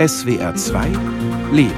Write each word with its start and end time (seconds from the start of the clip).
SWR 0.00 0.54
2 0.54 0.86
Leben. 1.52 1.74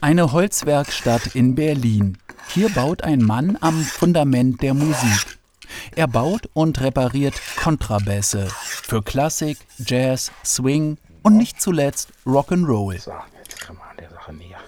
Eine 0.00 0.30
Holzwerkstatt 0.30 1.34
in 1.34 1.56
Berlin. 1.56 2.18
Hier 2.50 2.68
baut 2.68 3.02
ein 3.02 3.18
Mann 3.24 3.58
am 3.60 3.82
Fundament 3.82 4.62
der 4.62 4.74
Musik. 4.74 5.38
Er 5.96 6.06
baut 6.06 6.48
und 6.52 6.80
repariert 6.80 7.34
Kontrabässe 7.56 8.46
für 8.46 9.02
Klassik, 9.02 9.58
Jazz, 9.78 10.30
Swing 10.44 10.98
und 11.24 11.36
nicht 11.36 11.60
zuletzt 11.60 12.12
Rock'n'Roll. 12.24 13.00
So, 13.00 13.12
jetzt 13.42 13.60
kann 13.60 13.76
man 13.76 13.88
an 13.88 13.96
der 13.96 14.10
Sache 14.10 14.34
näher. 14.34 14.60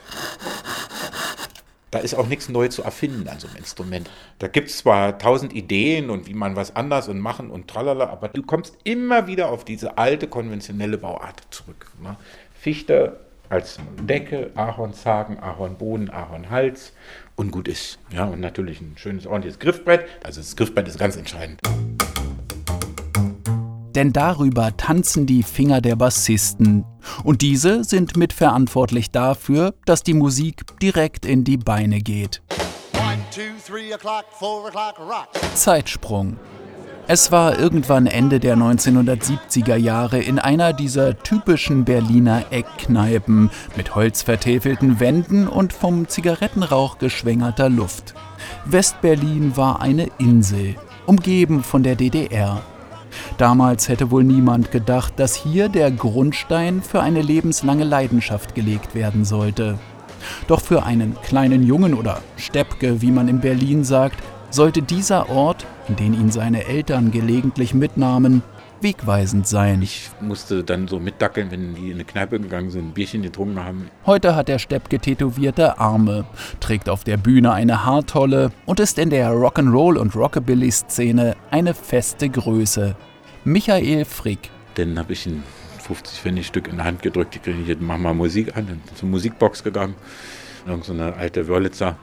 Da 1.93 1.99
ist 1.99 2.15
auch 2.15 2.27
nichts 2.27 2.49
Neues 2.49 2.75
zu 2.75 2.83
erfinden 2.83 3.29
an 3.29 3.39
so 3.39 3.47
einem 3.47 3.59
Instrument. 3.59 4.11
Da 4.39 4.49
gibt 4.49 4.71
es 4.71 4.79
zwar 4.79 5.19
tausend 5.19 5.53
Ideen 5.53 6.09
und 6.09 6.27
wie 6.27 6.33
man 6.33 6.57
was 6.57 6.75
anders 6.75 7.07
und 7.09 7.21
machen 7.21 7.51
und 7.51 7.69
tralala, 7.69 8.09
aber 8.09 8.29
du 8.29 8.43
kommst 8.43 8.79
immer 8.83 9.27
wieder 9.27 9.51
auf 9.51 9.65
diese 9.65 9.99
alte 9.99 10.27
konventionelle 10.27 10.97
Bauart 10.97 11.43
zurück. 11.51 11.93
Ne? 12.03 12.17
Fichte 12.55 13.21
als 13.51 13.79
Decke, 14.01 14.51
Ahornzagen, 14.55 15.39
Ahornboden, 15.39 16.09
Ahornhals 16.09 16.95
und 17.37 17.51
gut 17.51 17.69
ist. 17.69 17.99
Ja, 18.11 18.25
und 18.25 18.41
natürlich 18.41 18.81
ein 18.81 18.95
schönes, 18.97 19.27
ordentliches 19.27 19.59
Griffbrett. 19.59 20.07
Also 20.25 20.41
das 20.41 20.57
Griffbrett 20.57 20.89
ist 20.89 20.99
ganz 20.99 21.17
entscheidend. 21.17 21.61
Denn 23.95 24.13
darüber 24.13 24.77
tanzen 24.77 25.27
die 25.27 25.43
Finger 25.43 25.81
der 25.81 25.97
Bassisten. 25.97 26.85
Und 27.25 27.43
diese 27.43 27.85
sind 27.85 28.17
mitverantwortlich 28.17 29.11
dafür, 29.11 29.75
dass 29.85 30.03
die 30.03 30.15
Musik 30.15 30.79
direkt 30.81 31.27
in 31.27 31.45
die 31.45 31.59
Beine 31.59 32.01
geht. 32.01 32.43
Zeitsprung. 35.55 36.37
Es 37.09 37.33
war 37.33 37.59
irgendwann 37.59 38.07
Ende 38.07 38.39
der 38.39 38.57
1970er 38.57 39.77
Jahre 39.77 40.21
in 40.21 40.39
einer 40.39 40.73
dieser 40.73 41.19
typischen 41.19 41.85
Berliner 41.85 42.45
Eckkneipen 42.51 43.51
mit 43.77 43.95
holzvertäfelten 43.97 45.01
Wänden 45.01 45.49
und 45.49 45.73
vom 45.73 46.09
Zigarettenrauch 46.09 46.99
geschwängerter 46.99 47.69
Luft. 47.69 48.15
Westberlin 48.67 49.57
war 49.57 49.83
eine 49.83 50.09
Insel, 50.19 50.77
umgeben 51.07 51.65
von 51.65 51.83
der 51.83 51.97
DDR. 51.97 52.63
Damals 53.39 53.89
hätte 53.89 54.11
wohl 54.11 54.25
niemand 54.25 54.71
gedacht, 54.71 55.15
dass 55.17 55.35
hier 55.35 55.69
der 55.69 55.91
Grundstein 55.91 56.83
für 56.83 57.01
eine 57.01 57.23
lebenslange 57.23 57.85
Leidenschaft 57.85 58.55
gelegt 58.55 58.95
werden 58.95 59.25
sollte. 59.25 59.79
Doch 60.47 60.61
für 60.61 60.85
einen 60.85 61.17
kleinen 61.23 61.63
Jungen 61.63 61.95
oder 61.95 62.21
Steppke, 62.37 63.03
wie 63.03 63.11
man 63.11 63.29
in 63.29 63.41
Berlin 63.41 63.85
sagt, 63.85 64.23
sollte 64.51 64.83
dieser 64.83 65.31
Ort, 65.31 65.67
in 65.89 65.97
den 65.97 66.15
ihn 66.15 66.31
seine 66.31 66.67
Eltern 66.67 67.11
gelegentlich 67.11 67.75
mitnahmen, 67.75 68.43
wegweisend 68.83 69.47
sein. 69.47 69.83
Ich 69.83 70.11
musste 70.21 70.65
dann 70.65 70.89
so 70.89 70.99
mitdackeln, 70.99 71.51
wenn 71.51 71.75
die 71.75 71.89
in 71.89 71.95
eine 71.95 72.05
Kneipe 72.05 72.41
gegangen 72.41 72.71
sind, 72.71 72.89
ein 72.89 72.93
Bierchen 72.93 73.23
getrunken 73.23 73.63
haben. 73.63 73.91
Heute 74.07 74.35
hat 74.35 74.49
der 74.49 74.59
Steppke 74.59 74.99
tätowierte 74.99 75.79
Arme, 75.79 76.25
trägt 76.61 76.89
auf 76.89 77.05
der 77.05 77.17
Bühne 77.17 77.53
eine 77.53 77.85
Haartolle 77.85 78.53
und 78.67 78.81
ist 78.81 78.99
in 78.99 79.11
der 79.11 79.31
Rock'n'Roll- 79.31 79.99
und 79.99 80.15
Rockabilly-Szene 80.15 81.37
eine 81.51 81.75
feste 81.75 82.29
Größe. 82.29 82.97
Michael 83.45 84.05
Frick. 84.05 84.51
Dann 84.75 84.99
habe 84.99 85.13
ich 85.13 85.27
ein 85.27 85.43
50 85.83 86.21
Pfennig 86.21 86.47
Stück 86.47 86.69
in 86.69 86.77
die 86.77 86.83
Hand 86.83 87.03
gedrückt, 87.03 87.35
die 87.35 87.39
kriege 87.39 87.61
ich 87.61 87.69
jetzt 87.69 87.83
mach 87.83 87.99
mal 87.99 88.15
Musik 88.15 88.57
an, 88.57 88.67
dann 88.67 88.81
zur 88.95 89.09
Musikbox 89.09 89.65
gegangen, 89.65 89.95
irgend 90.67 90.85
so 90.85 90.93
eine 90.93 91.15
alte 91.17 91.49
Wörlitzer 91.49 91.97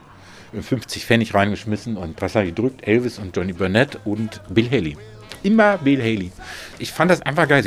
50 0.59 1.05
Pfennig 1.05 1.33
reingeschmissen 1.33 1.97
und 1.97 2.21
was 2.21 2.35
habe 2.35 2.45
ich 2.45 2.55
gedrückt? 2.55 2.87
Elvis 2.87 3.19
und 3.19 3.35
Johnny 3.35 3.53
Burnett 3.53 3.99
und 4.05 4.41
Bill 4.49 4.69
Haley 4.69 4.97
immer 5.43 5.77
Bill 5.77 5.99
Haley. 5.99 6.31
Ich 6.77 6.91
fand 6.91 7.11
das 7.11 7.21
einfach 7.21 7.47
geil. 7.47 7.63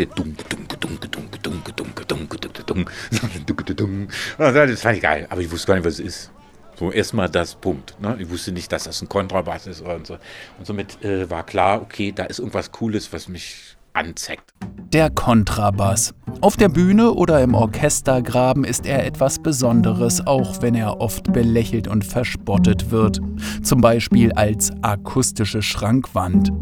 Das 4.67 4.81
fand 4.81 4.97
ich 4.97 5.03
geil, 5.03 5.27
aber 5.31 5.41
ich 5.41 5.51
wusste 5.51 5.67
gar 5.67 5.75
nicht, 5.75 5.85
was 5.85 5.95
es 5.95 6.01
ist. 6.01 6.31
So 6.77 6.91
erstmal 6.91 7.29
das 7.29 7.55
Punkt. 7.55 8.01
Ne? 8.01 8.17
Ich 8.19 8.29
wusste 8.31 8.51
nicht, 8.53 8.73
dass 8.73 8.85
das 8.85 9.03
ein 9.03 9.09
Kontrabass 9.09 9.67
ist 9.67 9.83
und 9.83 10.07
so. 10.07 10.15
Und 10.59 10.67
somit 10.67 11.05
äh, 11.05 11.29
war 11.29 11.45
klar, 11.45 11.83
okay, 11.83 12.13
da 12.13 12.25
ist 12.25 12.39
irgendwas 12.39 12.73
Cooles, 12.73 13.13
was 13.13 13.29
mich 13.29 13.77
anzeckt. 13.93 14.53
Der 14.93 15.09
Kontrabass. 15.09 16.13
Auf 16.43 16.59
der 16.59 16.69
Bühne 16.69 17.13
oder 17.13 17.43
im 17.43 17.55
Orchestergraben 17.55 18.65
ist 18.65 18.85
er 18.85 19.07
etwas 19.07 19.39
Besonderes, 19.39 20.27
auch 20.27 20.61
wenn 20.61 20.75
er 20.75 21.01
oft 21.01 21.33
belächelt 21.33 21.89
und 21.89 22.05
verspottet 22.05 22.91
wird. 22.91 23.19
Zum 23.63 23.81
Beispiel 23.81 24.33
als 24.33 24.71
akustische 24.83 25.63
Schrankwand. 25.63 26.53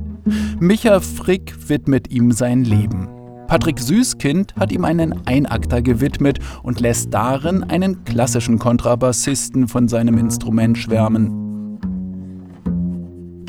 Micha 0.61 1.01
Frick 1.01 1.69
widmet 1.69 2.13
ihm 2.13 2.31
sein 2.31 2.63
Leben. 2.63 3.09
Patrick 3.49 3.81
Süßkind 3.81 4.55
hat 4.55 4.71
ihm 4.71 4.85
einen 4.85 5.27
Einakter 5.27 5.83
gewidmet 5.83 6.39
und 6.62 6.79
lässt 6.79 7.12
darin 7.12 7.65
einen 7.65 8.05
klassischen 8.05 8.61
Kontrabassisten 8.61 9.67
von 9.67 9.89
seinem 9.89 10.19
Instrument 10.19 10.79
schwärmen. 10.79 11.50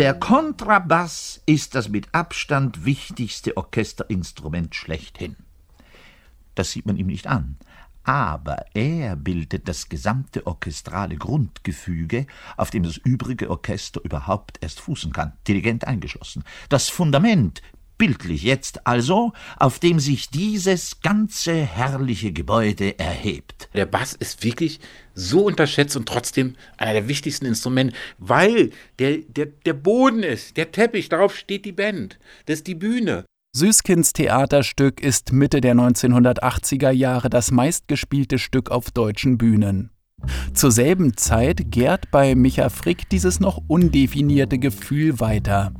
Der 0.01 0.15
Kontrabass 0.15 1.43
ist 1.45 1.75
das 1.75 1.87
mit 1.87 2.07
Abstand 2.11 2.85
wichtigste 2.85 3.55
Orchesterinstrument 3.55 4.73
schlechthin. 4.73 5.35
Das 6.55 6.71
sieht 6.71 6.87
man 6.87 6.97
ihm 6.97 7.05
nicht 7.05 7.27
an. 7.27 7.59
Aber 8.03 8.65
er 8.73 9.15
bildet 9.15 9.67
das 9.67 9.89
gesamte 9.89 10.47
orchestrale 10.47 11.17
Grundgefüge, 11.17 12.25
auf 12.57 12.71
dem 12.71 12.81
das 12.81 12.97
übrige 12.97 13.51
Orchester 13.51 14.01
überhaupt 14.03 14.57
erst 14.61 14.79
fußen 14.79 15.13
kann, 15.13 15.33
Dirigent 15.47 15.85
eingeschlossen. 15.85 16.45
Das 16.69 16.89
Fundament, 16.89 17.61
bildlich 18.01 18.41
jetzt 18.41 18.87
also, 18.87 19.31
auf 19.57 19.77
dem 19.77 19.99
sich 19.99 20.31
dieses 20.31 21.01
ganze 21.01 21.53
herrliche 21.53 22.31
Gebäude 22.31 22.97
erhebt. 22.97 23.69
Der 23.75 23.85
Bass 23.85 24.15
ist 24.15 24.43
wirklich 24.43 24.79
so 25.13 25.45
unterschätzt 25.45 25.95
und 25.95 26.07
trotzdem 26.07 26.55
einer 26.77 26.93
der 26.93 27.07
wichtigsten 27.07 27.45
Instrumente, 27.45 27.95
weil 28.17 28.71
der, 28.97 29.17
der, 29.27 29.45
der 29.67 29.73
Boden 29.73 30.23
ist, 30.23 30.57
der 30.57 30.71
Teppich, 30.71 31.09
darauf 31.09 31.35
steht 31.35 31.63
die 31.63 31.73
Band, 31.73 32.17
das 32.47 32.55
ist 32.55 32.67
die 32.67 32.73
Bühne. 32.73 33.23
Süßkinds 33.55 34.13
Theaterstück 34.13 34.99
ist 34.99 35.31
Mitte 35.31 35.61
der 35.61 35.75
1980er 35.75 36.89
Jahre 36.89 37.29
das 37.29 37.51
meistgespielte 37.51 38.39
Stück 38.39 38.71
auf 38.71 38.89
deutschen 38.89 39.37
Bühnen. 39.37 39.91
Zur 40.55 40.71
selben 40.71 41.17
Zeit 41.17 41.69
gärt 41.69 42.09
bei 42.09 42.33
Micha 42.33 42.69
Frick 42.69 43.09
dieses 43.09 43.39
noch 43.39 43.61
undefinierte 43.67 44.57
Gefühl 44.57 45.19
weiter. 45.19 45.71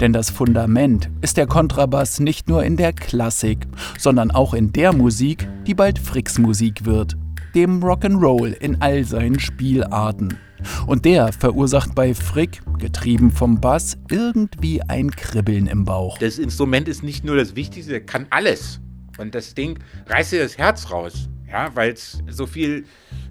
Denn 0.00 0.12
das 0.12 0.30
Fundament 0.30 1.10
ist 1.20 1.36
der 1.36 1.46
Kontrabass 1.46 2.20
nicht 2.20 2.48
nur 2.48 2.64
in 2.64 2.76
der 2.76 2.92
Klassik, 2.92 3.66
sondern 3.98 4.30
auch 4.30 4.54
in 4.54 4.72
der 4.72 4.92
Musik, 4.92 5.48
die 5.66 5.74
bald 5.74 5.98
Fricks 5.98 6.38
Musik 6.38 6.84
wird, 6.84 7.16
dem 7.54 7.82
Rock'n'Roll 7.82 8.52
in 8.52 8.80
all 8.80 9.04
seinen 9.04 9.40
Spielarten. 9.40 10.38
Und 10.86 11.04
der 11.04 11.32
verursacht 11.32 11.94
bei 11.94 12.14
Frick, 12.14 12.60
getrieben 12.78 13.30
vom 13.30 13.60
Bass, 13.60 13.96
irgendwie 14.10 14.82
ein 14.82 15.10
Kribbeln 15.10 15.66
im 15.66 15.84
Bauch. 15.84 16.18
Das 16.18 16.38
Instrument 16.38 16.88
ist 16.88 17.02
nicht 17.02 17.24
nur 17.24 17.36
das 17.36 17.54
Wichtigste, 17.54 17.94
er 17.94 18.00
kann 18.00 18.26
alles. 18.30 18.80
Und 19.18 19.34
das 19.34 19.54
Ding 19.54 19.78
reißt 20.06 20.32
dir 20.32 20.42
das 20.42 20.58
Herz 20.58 20.90
raus, 20.90 21.28
ja, 21.50 21.70
weil 21.74 21.92
es 21.92 22.22
so 22.28 22.46
viel 22.46 22.84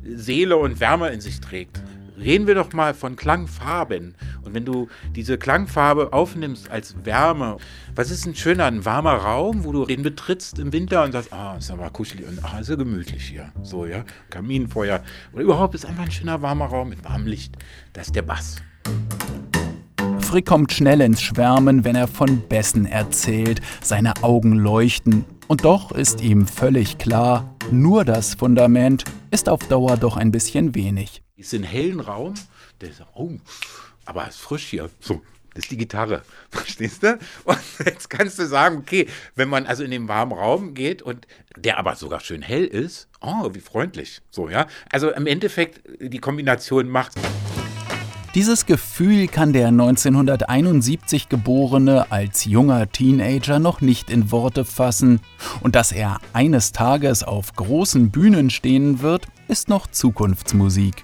Seele 0.03 0.57
und 0.57 0.79
Wärme 0.79 1.09
in 1.09 1.21
sich 1.21 1.39
trägt 1.39 1.81
reden 2.17 2.47
wir 2.47 2.55
doch 2.55 2.73
mal 2.73 2.93
von 2.93 3.15
Klangfarben. 3.15 4.15
Und 4.43 4.53
wenn 4.53 4.65
du 4.65 4.87
diese 5.15 5.37
Klangfarbe 5.37 6.13
aufnimmst 6.13 6.69
als 6.69 6.95
Wärme, 7.03 7.57
was 7.95 8.11
ist 8.11 8.25
ein 8.25 8.35
schöner, 8.35 8.65
ein 8.65 8.85
warmer 8.85 9.13
Raum, 9.13 9.63
wo 9.63 9.71
du 9.71 9.85
den 9.85 10.03
betrittst 10.03 10.59
im 10.59 10.73
Winter 10.73 11.03
und 11.03 11.11
sagst, 11.11 11.31
ah, 11.33 11.55
ist 11.57 11.71
aber 11.71 11.89
kuschelig 11.89 12.27
und 12.27 12.43
ah, 12.43 12.59
ist 12.59 12.69
ja 12.69 12.75
gemütlich 12.75 13.23
hier. 13.23 13.51
So, 13.63 13.85
ja, 13.85 14.03
Kaminfeuer. 14.29 15.03
Oder 15.33 15.43
überhaupt 15.43 15.75
ist 15.75 15.85
einfach 15.85 16.03
ein 16.03 16.11
schöner 16.11 16.41
warmer 16.41 16.65
Raum 16.65 16.89
mit 16.89 17.03
warmem 17.03 17.27
Licht. 17.27 17.55
Das 17.93 18.07
ist 18.07 18.15
der 18.15 18.23
Bass. 18.23 18.57
Frick 20.19 20.45
kommt 20.45 20.73
schnell 20.73 20.99
ins 21.01 21.21
Schwärmen, 21.21 21.85
wenn 21.85 21.95
er 21.95 22.07
von 22.07 22.41
Bässen 22.41 22.85
erzählt. 22.85 23.61
Seine 23.81 24.13
Augen 24.23 24.53
leuchten. 24.53 25.23
Und 25.47 25.63
doch 25.63 25.93
ist 25.93 26.21
ihm 26.21 26.45
völlig 26.45 26.97
klar, 26.97 27.55
nur 27.71 28.03
das 28.03 28.35
Fundament 28.35 29.05
ist 29.31 29.47
auf 29.47 29.65
Dauer 29.67 29.95
doch 29.95 30.17
ein 30.17 30.31
bisschen 30.31 30.75
wenig. 30.75 31.23
Ist 31.37 31.53
in 31.53 31.63
hellen 31.63 32.01
Raum, 32.01 32.33
der 32.81 32.89
ist, 32.89 33.01
oh, 33.15 33.31
aber 34.03 34.27
es 34.27 34.35
ist 34.35 34.41
frisch 34.41 34.65
hier. 34.65 34.89
So, 34.99 35.21
das 35.53 35.63
ist 35.63 35.71
die 35.71 35.77
Gitarre. 35.77 36.23
Verstehst 36.51 37.01
du? 37.03 37.17
Und 37.45 37.59
jetzt 37.85 38.09
kannst 38.09 38.37
du 38.39 38.45
sagen, 38.45 38.79
okay, 38.79 39.07
wenn 39.35 39.47
man 39.47 39.65
also 39.65 39.85
in 39.85 39.91
den 39.91 40.09
warmen 40.09 40.33
Raum 40.33 40.73
geht 40.73 41.01
und 41.01 41.25
der 41.55 41.77
aber 41.77 41.95
sogar 41.95 42.19
schön 42.19 42.41
hell 42.41 42.65
ist, 42.65 43.07
oh, 43.21 43.49
wie 43.53 43.61
freundlich. 43.61 44.21
So, 44.29 44.49
ja. 44.49 44.67
Also 44.91 45.11
im 45.11 45.27
Endeffekt, 45.27 45.81
die 46.01 46.19
Kombination 46.19 46.89
macht. 46.89 47.13
Dieses 48.37 48.67
Gefühl 48.67 49.27
kann 49.27 49.51
der 49.51 49.69
1971 49.69 51.27
geborene 51.27 52.11
als 52.11 52.45
junger 52.45 52.87
Teenager 52.87 53.57
noch 53.57 53.81
nicht 53.81 54.11
in 54.11 54.31
Worte 54.31 54.63
fassen. 54.63 55.21
Und 55.61 55.73
dass 55.73 55.91
er 55.91 56.19
eines 56.33 56.71
Tages 56.71 57.23
auf 57.23 57.53
großen 57.55 58.11
Bühnen 58.11 58.51
stehen 58.51 59.01
wird, 59.01 59.25
ist 59.47 59.69
noch 59.69 59.87
Zukunftsmusik. 59.87 61.03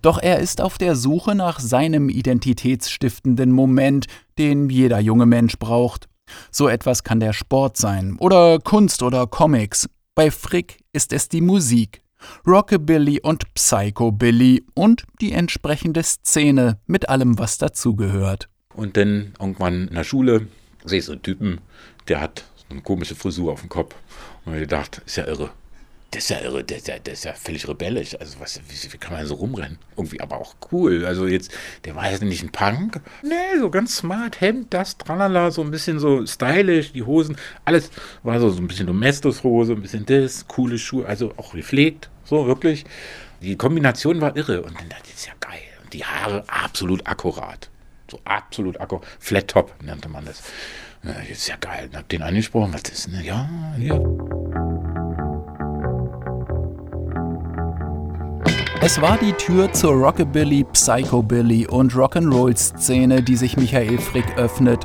Doch 0.00 0.18
er 0.18 0.38
ist 0.38 0.62
auf 0.62 0.78
der 0.78 0.96
Suche 0.96 1.34
nach 1.34 1.60
seinem 1.60 2.08
identitätsstiftenden 2.08 3.52
Moment, 3.52 4.06
den 4.38 4.70
jeder 4.70 5.00
junge 5.00 5.26
Mensch 5.26 5.58
braucht. 5.58 6.08
So 6.50 6.68
etwas 6.68 7.04
kann 7.04 7.20
der 7.20 7.34
Sport 7.34 7.76
sein 7.76 8.16
oder 8.18 8.58
Kunst 8.58 9.02
oder 9.02 9.26
Comics. 9.26 9.86
Bei 10.14 10.30
Frick 10.30 10.78
ist 10.94 11.12
es 11.12 11.28
die 11.28 11.42
Musik. 11.42 12.03
Rockabilly 12.46 13.20
und 13.20 13.52
Psychobilly 13.54 14.64
und 14.74 15.04
die 15.20 15.32
entsprechende 15.32 16.02
Szene 16.02 16.78
mit 16.86 17.08
allem, 17.08 17.38
was 17.38 17.58
dazugehört. 17.58 18.48
Und 18.74 18.96
dann 18.96 19.34
irgendwann 19.38 19.88
in 19.88 19.94
der 19.94 20.04
Schule 20.04 20.48
sehe 20.84 20.98
ich 20.98 21.04
so 21.04 21.12
einen 21.12 21.22
Typen, 21.22 21.60
der 22.08 22.20
hat 22.20 22.44
so 22.56 22.66
eine 22.70 22.82
komische 22.82 23.14
Frisur 23.14 23.52
auf 23.52 23.60
dem 23.60 23.68
Kopf. 23.68 23.94
Und 24.44 24.54
ich 24.54 24.60
gedacht, 24.60 25.02
ist 25.06 25.16
ja 25.16 25.26
irre. 25.26 25.50
Das 26.10 26.22
ist 26.22 26.28
ja 26.30 26.40
irre, 26.42 26.62
der, 26.62 26.78
der, 26.78 27.00
der 27.00 27.14
ist 27.14 27.24
ja 27.24 27.32
völlig 27.32 27.66
rebellisch. 27.66 28.14
Also, 28.20 28.38
was, 28.38 28.60
wie, 28.68 28.92
wie, 28.92 28.98
kann 28.98 29.12
man 29.12 29.26
so 29.26 29.34
rumrennen? 29.34 29.78
Irgendwie 29.96 30.20
aber 30.20 30.36
auch 30.36 30.54
cool. 30.70 31.04
Also, 31.04 31.26
jetzt, 31.26 31.50
der 31.84 31.96
war 31.96 32.08
jetzt 32.08 32.22
nicht 32.22 32.44
ein 32.44 32.52
Punk. 32.52 33.00
Nee, 33.24 33.58
so 33.58 33.68
ganz 33.68 33.96
smart, 33.96 34.40
Hemd, 34.40 34.72
das, 34.72 34.96
tralala, 34.96 35.50
so 35.50 35.62
ein 35.62 35.72
bisschen 35.72 35.98
so 35.98 36.24
stylisch, 36.24 36.92
die 36.92 37.02
Hosen, 37.02 37.36
alles 37.64 37.90
war 38.22 38.38
so, 38.38 38.48
so 38.50 38.60
ein 38.60 38.68
bisschen 38.68 38.86
Domestos-Hose, 38.86 39.72
ein 39.72 39.82
bisschen 39.82 40.06
das, 40.06 40.46
coole 40.46 40.78
Schuhe, 40.78 41.04
also 41.04 41.32
auch 41.36 41.52
gepflegt, 41.52 42.10
so 42.24 42.46
wirklich. 42.46 42.84
Die 43.40 43.56
Kombination 43.56 44.20
war 44.20 44.36
irre. 44.36 44.62
Und 44.62 44.78
dann 44.78 44.88
dachte 44.88 45.04
ich, 45.06 45.12
das 45.12 45.20
ist 45.20 45.26
ja 45.26 45.34
geil. 45.40 45.60
Und 45.82 45.92
die 45.92 46.04
Haare 46.04 46.44
absolut 46.48 47.06
akkurat. 47.06 47.68
So 48.10 48.18
absolut 48.24 48.80
akkurat. 48.80 49.04
Flat 49.18 49.48
Top 49.48 49.74
nannte 49.82 50.08
man 50.08 50.24
das. 50.24 50.42
Ja, 51.02 51.12
ist 51.30 51.48
ja 51.48 51.56
geil. 51.56 51.90
Hab 51.94 52.08
den 52.08 52.22
angesprochen. 52.22 52.72
Was 52.72 52.90
ist 52.90 53.06
denn? 53.06 53.22
Ja, 53.22 53.48
hier. 53.76 54.02
Es 58.80 59.00
war 59.00 59.16
die 59.16 59.32
Tür 59.32 59.72
zur 59.72 59.92
Rockabilly, 59.92 60.64
Psychobilly 60.64 61.66
und 61.66 61.94
Rock'n'Roll-Szene, 61.94 63.22
die 63.22 63.36
sich 63.36 63.56
Michael 63.56 63.96
Frick 63.96 64.36
öffnet. 64.36 64.84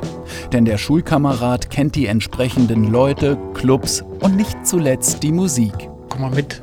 Denn 0.52 0.64
der 0.64 0.78
Schulkamerad 0.78 1.68
kennt 1.68 1.96
die 1.96 2.06
entsprechenden 2.06 2.90
Leute, 2.90 3.36
Clubs 3.52 4.02
und 4.20 4.36
nicht 4.36 4.66
zuletzt 4.66 5.22
die 5.22 5.32
Musik. 5.32 5.90
Komm 6.08 6.22
mal 6.22 6.30
mit, 6.30 6.62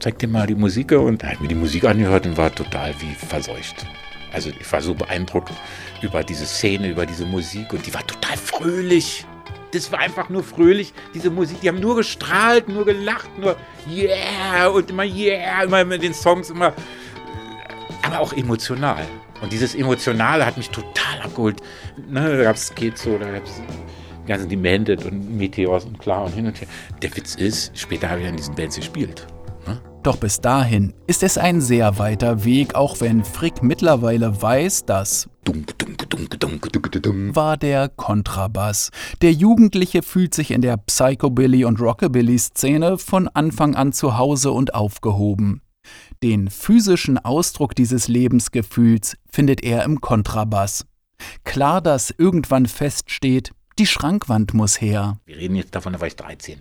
zeig 0.00 0.18
dir 0.18 0.28
mal 0.28 0.46
die 0.46 0.54
Musik. 0.54 0.92
Und 0.92 1.22
er 1.22 1.32
hat 1.32 1.40
mir 1.40 1.48
die 1.48 1.54
Musik 1.54 1.84
angehört 1.84 2.26
und 2.26 2.36
war 2.36 2.54
total 2.54 2.94
wie 3.00 3.14
verseucht. 3.14 3.86
Also 4.32 4.50
ich 4.50 4.72
war 4.72 4.80
so 4.80 4.94
beeindruckt 4.94 5.52
über 6.02 6.22
diese 6.22 6.46
Szene, 6.46 6.90
über 6.90 7.06
diese 7.06 7.24
Musik 7.24 7.72
und 7.72 7.86
die 7.86 7.94
war 7.94 8.06
total 8.06 8.36
fröhlich. 8.36 9.24
Das 9.72 9.90
war 9.92 10.00
einfach 10.00 10.28
nur 10.28 10.42
fröhlich, 10.42 10.92
diese 11.14 11.30
Musik. 11.30 11.60
Die 11.60 11.68
haben 11.68 11.80
nur 11.80 11.96
gestrahlt, 11.96 12.68
nur 12.68 12.84
gelacht, 12.84 13.28
nur 13.38 13.56
yeah 13.90 14.68
und 14.68 14.90
immer 14.90 15.04
yeah, 15.04 15.62
immer 15.62 15.84
mit 15.84 16.02
den 16.02 16.14
Songs, 16.14 16.50
immer. 16.50 16.72
Aber 18.02 18.20
auch 18.20 18.32
emotional. 18.32 19.04
Und 19.40 19.52
dieses 19.52 19.74
Emotionale 19.74 20.44
hat 20.44 20.56
mich 20.56 20.70
total 20.70 21.20
abgeholt. 21.22 21.60
Ne, 22.08 22.36
da 22.36 22.44
gab 22.44 22.56
es 22.56 22.72
Schizo, 22.76 23.18
da 23.18 23.30
gab 23.30 23.44
es 23.44 23.60
die 24.24 24.28
ganzen 24.28 24.48
Demented 24.48 25.04
und 25.04 25.36
Meteors 25.36 25.84
und 25.84 25.98
klar 25.98 26.24
und 26.24 26.34
hin 26.34 26.46
und 26.46 26.60
her. 26.60 26.68
Der 27.02 27.14
Witz 27.16 27.34
ist, 27.34 27.76
später 27.78 28.10
habe 28.10 28.22
ich 28.22 28.28
an 28.28 28.36
diesen 28.36 28.54
Bands 28.54 28.76
gespielt. 28.76 29.26
Doch 30.08 30.16
bis 30.16 30.40
dahin 30.40 30.94
ist 31.06 31.22
es 31.22 31.36
ein 31.36 31.60
sehr 31.60 31.98
weiter 31.98 32.42
Weg, 32.42 32.74
auch 32.74 32.98
wenn 33.00 33.24
Frick 33.24 33.62
mittlerweile 33.62 34.40
weiß, 34.40 34.86
dass 34.86 35.28
war 37.34 37.58
der 37.58 37.90
Kontrabass. 37.90 38.88
Der 39.20 39.32
Jugendliche 39.32 40.02
fühlt 40.02 40.32
sich 40.32 40.50
in 40.50 40.62
der 40.62 40.78
Psychobilly- 40.78 41.66
und 41.66 41.78
Rockabilly-Szene 41.78 42.96
von 42.96 43.28
Anfang 43.28 43.74
an 43.74 43.92
zu 43.92 44.16
Hause 44.16 44.52
und 44.52 44.72
aufgehoben. 44.72 45.60
Den 46.22 46.48
physischen 46.48 47.18
Ausdruck 47.18 47.74
dieses 47.74 48.08
Lebensgefühls 48.08 49.14
findet 49.30 49.62
er 49.62 49.84
im 49.84 50.00
Kontrabass. 50.00 50.86
Klar, 51.44 51.82
dass 51.82 52.14
irgendwann 52.16 52.64
feststeht, 52.64 53.50
die 53.78 53.86
Schrankwand 53.86 54.54
muss 54.54 54.80
her. 54.80 55.18
Wir 55.26 55.36
reden 55.36 55.54
jetzt 55.54 55.74
davon, 55.74 55.92
da 55.92 56.00
war 56.00 56.08
ich 56.08 56.16
13. 56.16 56.60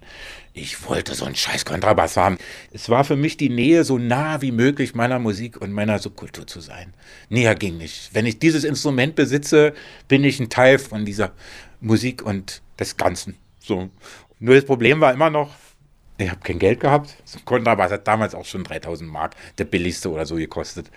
Ich 0.53 0.87
wollte 0.87 1.15
so 1.15 1.25
einen 1.25 1.35
scheiß 1.35 1.65
Kontrabass 1.65 2.17
haben. 2.17 2.37
Es 2.71 2.89
war 2.89 3.03
für 3.03 3.15
mich 3.15 3.37
die 3.37 3.49
Nähe, 3.49 3.83
so 3.83 3.97
nah 3.97 4.41
wie 4.41 4.51
möglich 4.51 4.95
meiner 4.95 5.19
Musik 5.19 5.59
und 5.59 5.71
meiner 5.71 5.99
Subkultur 5.99 6.45
zu 6.47 6.61
sein. 6.61 6.93
Näher 7.29 7.55
ging 7.55 7.77
nicht. 7.77 8.13
Wenn 8.13 8.25
ich 8.25 8.39
dieses 8.39 8.63
Instrument 8.63 9.15
besitze, 9.15 9.73
bin 10.07 10.23
ich 10.23 10.39
ein 10.39 10.49
Teil 10.49 10.79
von 10.79 11.05
dieser 11.05 11.31
Musik 11.81 12.23
und 12.23 12.61
des 12.79 12.97
Ganzen. 12.97 13.35
So. 13.59 13.89
Nur 14.39 14.55
das 14.55 14.65
Problem 14.65 15.01
war 15.01 15.13
immer 15.13 15.29
noch, 15.29 15.55
ich 16.17 16.29
habe 16.29 16.41
kein 16.41 16.59
Geld 16.59 16.79
gehabt. 16.79 17.15
So 17.25 17.39
ein 17.39 17.45
Kontrabass 17.45 17.91
hat 17.91 18.07
damals 18.07 18.35
auch 18.35 18.45
schon 18.45 18.63
3000 18.63 19.09
Mark, 19.09 19.35
der 19.57 19.65
billigste 19.65 20.11
oder 20.11 20.25
so 20.25 20.35
gekostet. 20.35 20.89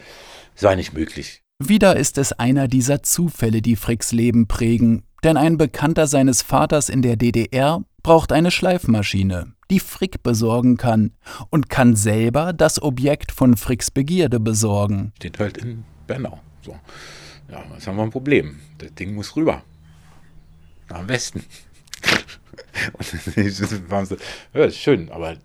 Es 0.55 0.63
war 0.63 0.77
nicht 0.77 0.93
möglich. 0.93 1.43
Wieder 1.63 1.97
ist 1.97 2.17
es 2.17 2.33
einer 2.33 2.69
dieser 2.69 3.03
Zufälle, 3.03 3.61
die 3.61 3.77
Fricks 3.77 4.13
Leben 4.13 4.49
prägen, 4.49 5.05
denn 5.23 5.37
ein 5.37 5.59
Bekannter 5.59 6.07
seines 6.07 6.41
Vaters 6.41 6.89
in 6.89 7.03
der 7.03 7.17
DDR 7.17 7.85
braucht 8.03 8.33
eine 8.33 8.51
Schleifmaschine, 8.51 9.53
die 9.71 9.79
Frick 9.79 10.23
besorgen 10.23 10.79
kann 10.79 11.13
und 11.51 11.69
kann 11.69 11.97
selber 11.97 12.55
das 12.55 12.81
Objekt 12.81 13.31
von 13.31 13.59
Fricks 13.59 13.91
Begierde 13.91 14.41
besorgen. 14.41 15.13
Steht 15.17 15.39
halt 15.39 15.59
in 15.59 15.85
Bernau. 16.07 16.41
So. 16.63 16.75
Ja, 17.51 17.63
jetzt 17.75 17.87
haben 17.87 17.97
wir 17.97 18.05
ein 18.05 18.11
Problem. 18.11 18.59
Das 18.79 18.95
Ding 18.95 19.15
muss 19.15 19.37
rüber. 19.37 19.63
Nach 20.89 21.07
Westen. 21.09 21.45
und 22.95 23.37
ja, 24.55 24.65
ist 24.65 24.79
schön, 24.79 25.13
aber 25.13 25.37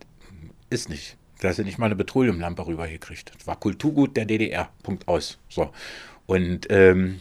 ist 0.69 0.87
nicht. 0.87 1.17
Da 1.45 1.49
hast 1.51 1.59
du 1.59 1.63
nicht 1.63 1.77
mal 1.77 1.85
eine 1.85 1.95
Petroleumlampe 1.95 2.65
rübergekriegt. 2.65 3.31
Das 3.37 3.45
war 3.45 3.59
Kulturgut 3.59 4.17
der 4.17 4.25
DDR. 4.25 4.69
Punkt 4.81 5.07
aus. 5.07 5.37
So. 5.47 5.69
Und 6.25 6.65
ähm, 6.71 7.19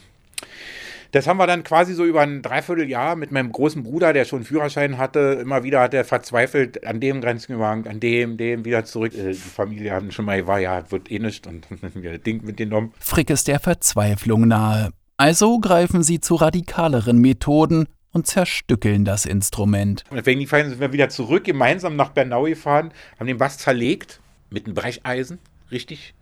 das 1.12 1.26
haben 1.26 1.36
wir 1.36 1.46
dann 1.46 1.62
quasi 1.62 1.92
so 1.92 2.06
über 2.06 2.22
ein 2.22 2.40
Dreivierteljahr 2.40 3.16
mit 3.16 3.30
meinem 3.30 3.52
großen 3.52 3.82
Bruder, 3.82 4.14
der 4.14 4.24
schon 4.24 4.44
Führerschein 4.44 4.96
hatte. 4.96 5.38
Immer 5.42 5.62
wieder 5.62 5.82
hat 5.82 5.92
er 5.92 6.06
verzweifelt 6.06 6.86
an 6.86 7.00
dem 7.00 7.20
Grenzübergang, 7.20 7.86
an 7.86 8.00
dem, 8.00 8.38
dem 8.38 8.64
wieder 8.64 8.86
zurück. 8.86 9.14
Äh, 9.14 9.32
die 9.32 9.34
Familie 9.34 9.92
haben 9.92 10.10
schon 10.10 10.24
mal, 10.24 10.46
war 10.46 10.58
ja, 10.58 10.90
wird 10.90 11.12
eh 11.12 11.18
nicht 11.18 11.46
und 11.46 11.66
dann 11.82 11.94
wieder 12.02 12.16
Ding 12.16 12.42
mitgenommen. 12.44 12.94
Frick 12.98 13.28
ist 13.28 13.46
der 13.46 13.60
Verzweiflung 13.60 14.48
nahe. 14.48 14.90
Also 15.18 15.60
greifen 15.60 16.02
sie 16.02 16.18
zu 16.18 16.34
radikaleren 16.36 17.18
Methoden 17.18 17.86
und 18.14 18.26
zerstückeln 18.26 19.04
das 19.04 19.26
Instrument. 19.26 20.04
Und 20.08 20.24
wegen 20.24 20.40
die 20.40 20.46
Feinde 20.46 20.70
sind 20.70 20.80
wir 20.80 20.92
wieder 20.92 21.10
zurück, 21.10 21.44
gemeinsam 21.44 21.96
nach 21.96 22.10
Bernau 22.10 22.44
gefahren, 22.44 22.92
haben 23.18 23.26
den 23.26 23.36
Bass 23.36 23.58
zerlegt 23.58 24.20
mit 24.48 24.64
einem 24.64 24.74
Brecheisen, 24.74 25.38
richtig. 25.70 26.14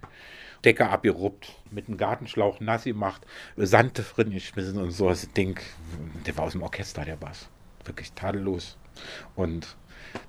Decke 0.65 0.89
abgeruppt, 0.89 1.53
mit 1.71 1.89
einem 1.89 1.99
Gartenschlauch 1.99 2.61
nass 2.61 2.85
gemacht, 2.85 3.27
Sand 3.57 4.01
drin 4.17 4.31
geschmissen 4.31 4.79
und 4.79 4.93
so. 4.93 5.09
Das 5.09 5.29
Ding, 5.33 5.59
der 6.25 6.37
war 6.37 6.45
aus 6.45 6.53
dem 6.53 6.63
Orchester, 6.63 7.05
der 7.05 7.17
Bass. 7.17 7.49
Wirklich 7.85 8.13
tadellos. 8.13 8.77
Und 9.35 9.77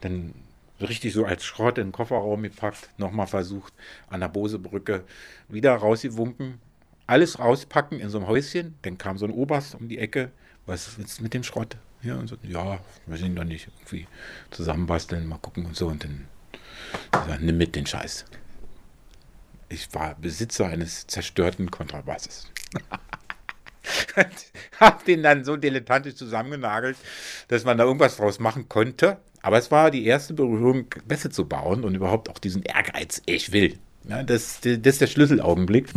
dann 0.02 0.34
richtig 0.82 1.14
so 1.14 1.26
als 1.26 1.44
Schrott 1.46 1.78
in 1.78 1.88
den 1.88 1.92
Kofferraum 1.92 2.42
gepackt, 2.42 2.90
nochmal 2.98 3.28
versucht, 3.28 3.74
an 4.10 4.22
der 4.22 4.28
Bosebrücke 4.28 5.04
wieder 5.50 5.76
rausgewunken, 5.76 6.60
alles 7.06 7.38
rauspacken 7.38 8.00
in 8.00 8.10
so 8.10 8.18
einem 8.18 8.28
Häuschen. 8.28 8.76
Dann 8.82 8.98
kam 8.98 9.20
so 9.20 9.26
ein 9.26 9.32
Oberst 9.32 9.76
um 9.76 9.88
die 9.88 10.00
Ecke, 10.00 10.32
was 10.66 10.98
ist 10.98 11.22
mit 11.22 11.34
dem 11.34 11.44
Schrott? 11.44 11.78
Ja, 12.02 12.16
und 12.16 12.28
so, 12.28 12.36
ja, 12.44 12.80
wir 13.06 13.18
sind 13.18 13.36
doch 13.36 13.44
nicht 13.44 13.68
irgendwie 13.80 14.08
zusammenbasteln, 14.52 15.28
mal 15.28 15.38
gucken 15.38 15.66
und 15.66 15.76
so. 15.76 15.88
Und 15.88 16.04
dann, 16.04 16.28
ja, 17.14 17.38
nimm 17.40 17.58
mit 17.58 17.76
den 17.76 17.86
Scheiß. 17.86 18.26
Ich 19.70 19.94
war 19.94 20.16
Besitzer 20.16 20.68
eines 20.68 21.08
zerstörten 21.08 21.72
Kontrabasses. 21.72 22.52
hab 24.80 25.06
den 25.06 25.24
dann 25.24 25.44
so 25.44 25.56
dilettantisch 25.58 26.16
zusammengenagelt, 26.16 26.98
dass 27.48 27.64
man 27.64 27.78
da 27.78 27.86
irgendwas 27.86 28.18
draus 28.18 28.40
machen 28.40 28.70
konnte. 28.70 29.18
Aber 29.42 29.58
es 29.58 29.72
war 29.72 29.92
die 29.92 30.06
erste 30.06 30.34
Berührung, 30.34 30.86
Bässe 31.06 31.30
zu 31.30 31.48
bauen 31.48 31.84
und 31.84 31.96
überhaupt 31.96 32.30
auch 32.30 32.40
diesen 32.40 32.64
Ehrgeiz, 32.64 33.22
ich 33.26 33.52
will. 33.52 33.78
Ja, 34.08 34.24
das, 34.24 34.60
das 34.62 34.76
ist 34.76 35.02
der 35.02 35.08
Schlüsselaugenblick. 35.08 35.90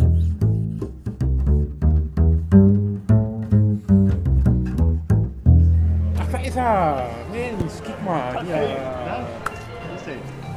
Alter, 6.57 7.09
Mensch, 7.31 7.73
guck 7.85 8.03
mal. 8.03 8.43
Ja. 8.47 9.27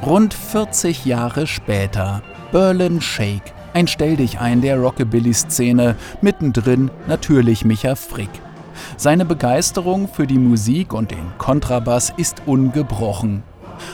Rund 0.05 0.33
40 0.33 1.05
Jahre 1.05 1.45
später, 1.45 2.23
Berlin 2.51 3.01
Shake, 3.01 3.53
ein 3.73 3.87
Stelldichein 3.87 4.61
der 4.61 4.79
Rockabilly-Szene, 4.79 5.95
mittendrin 6.21 6.89
natürlich 7.07 7.65
Micha 7.65 7.95
Frick. 7.95 8.31
Seine 8.97 9.25
Begeisterung 9.25 10.07
für 10.07 10.25
die 10.25 10.39
Musik 10.39 10.93
und 10.93 11.11
den 11.11 11.31
Kontrabass 11.37 12.11
ist 12.17 12.41
ungebrochen. 12.47 13.43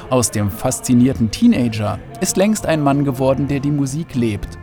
Aus 0.10 0.32
dem 0.32 0.50
faszinierten 0.50 1.30
Teenager 1.32 2.00
ist 2.22 2.38
längst 2.38 2.66
ein 2.66 2.82
Mann 2.82 3.04
geworden, 3.04 3.50
der 3.50 3.60
die 3.60 3.72
Musik 3.72 4.16
lebt. 4.16 4.58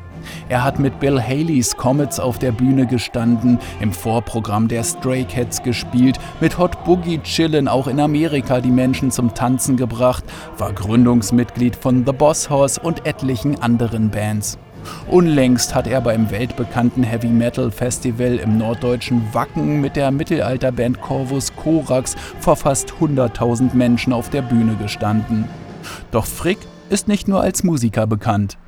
Er 0.48 0.64
hat 0.64 0.78
mit 0.78 1.00
Bill 1.00 1.20
Haleys 1.20 1.76
Comets 1.76 2.20
auf 2.20 2.38
der 2.38 2.52
Bühne 2.52 2.86
gestanden, 2.86 3.58
im 3.80 3.92
Vorprogramm 3.92 4.68
der 4.68 4.84
Stray 4.84 5.24
Cats 5.24 5.62
gespielt, 5.62 6.18
mit 6.40 6.58
Hot 6.58 6.84
Boogie 6.84 7.18
Chillin 7.22 7.68
auch 7.68 7.86
in 7.86 8.00
Amerika 8.00 8.60
die 8.60 8.70
Menschen 8.70 9.10
zum 9.10 9.34
Tanzen 9.34 9.76
gebracht, 9.76 10.24
war 10.58 10.72
Gründungsmitglied 10.72 11.76
von 11.76 12.04
The 12.06 12.12
Boss 12.12 12.50
Horse 12.50 12.80
und 12.80 13.06
etlichen 13.06 13.60
anderen 13.60 14.10
Bands. 14.10 14.58
Unlängst 15.10 15.74
hat 15.74 15.86
er 15.86 16.00
beim 16.00 16.30
weltbekannten 16.30 17.02
Heavy 17.02 17.28
Metal 17.28 17.70
Festival 17.70 18.36
im 18.36 18.58
norddeutschen 18.58 19.22
Wacken 19.32 19.80
mit 19.80 19.96
der 19.96 20.10
Mittelalterband 20.10 21.00
Corvus 21.00 21.54
Corax 21.56 22.16
vor 22.40 22.56
fast 22.56 22.92
100.000 23.00 23.74
Menschen 23.74 24.12
auf 24.12 24.30
der 24.30 24.42
Bühne 24.42 24.76
gestanden. 24.76 25.44
Doch 26.10 26.26
Frick 26.26 26.58
ist 26.90 27.08
nicht 27.08 27.28
nur 27.28 27.40
als 27.40 27.64
Musiker 27.64 28.06
bekannt. 28.06 28.58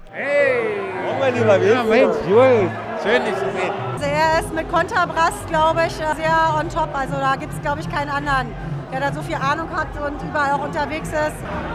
Mein 1.26 1.34
lieber 1.34 1.56
ja, 1.56 1.82
Mensch, 1.82 2.14
Joel, 2.30 2.70
schön 3.02 3.24
dich 3.24 3.34
zu 3.34 3.50
sehen. 3.50 3.72
Also 3.94 4.06
er 4.06 4.38
ist 4.38 4.54
mit 4.54 4.70
Kontrabass, 4.70 5.34
glaube 5.48 5.80
ich, 5.88 5.92
sehr 5.92 6.54
on 6.56 6.68
top. 6.68 6.90
Also 6.94 7.16
da 7.16 7.34
gibt 7.34 7.52
es, 7.52 7.60
glaube 7.62 7.80
ich, 7.80 7.90
keinen 7.90 8.10
anderen, 8.10 8.54
der 8.92 9.00
da 9.00 9.12
so 9.12 9.22
viel 9.22 9.34
Ahnung 9.34 9.68
hat 9.74 9.88
und 10.06 10.22
überall 10.22 10.52
auch 10.52 10.62
unterwegs 10.62 11.08
ist. 11.08 11.34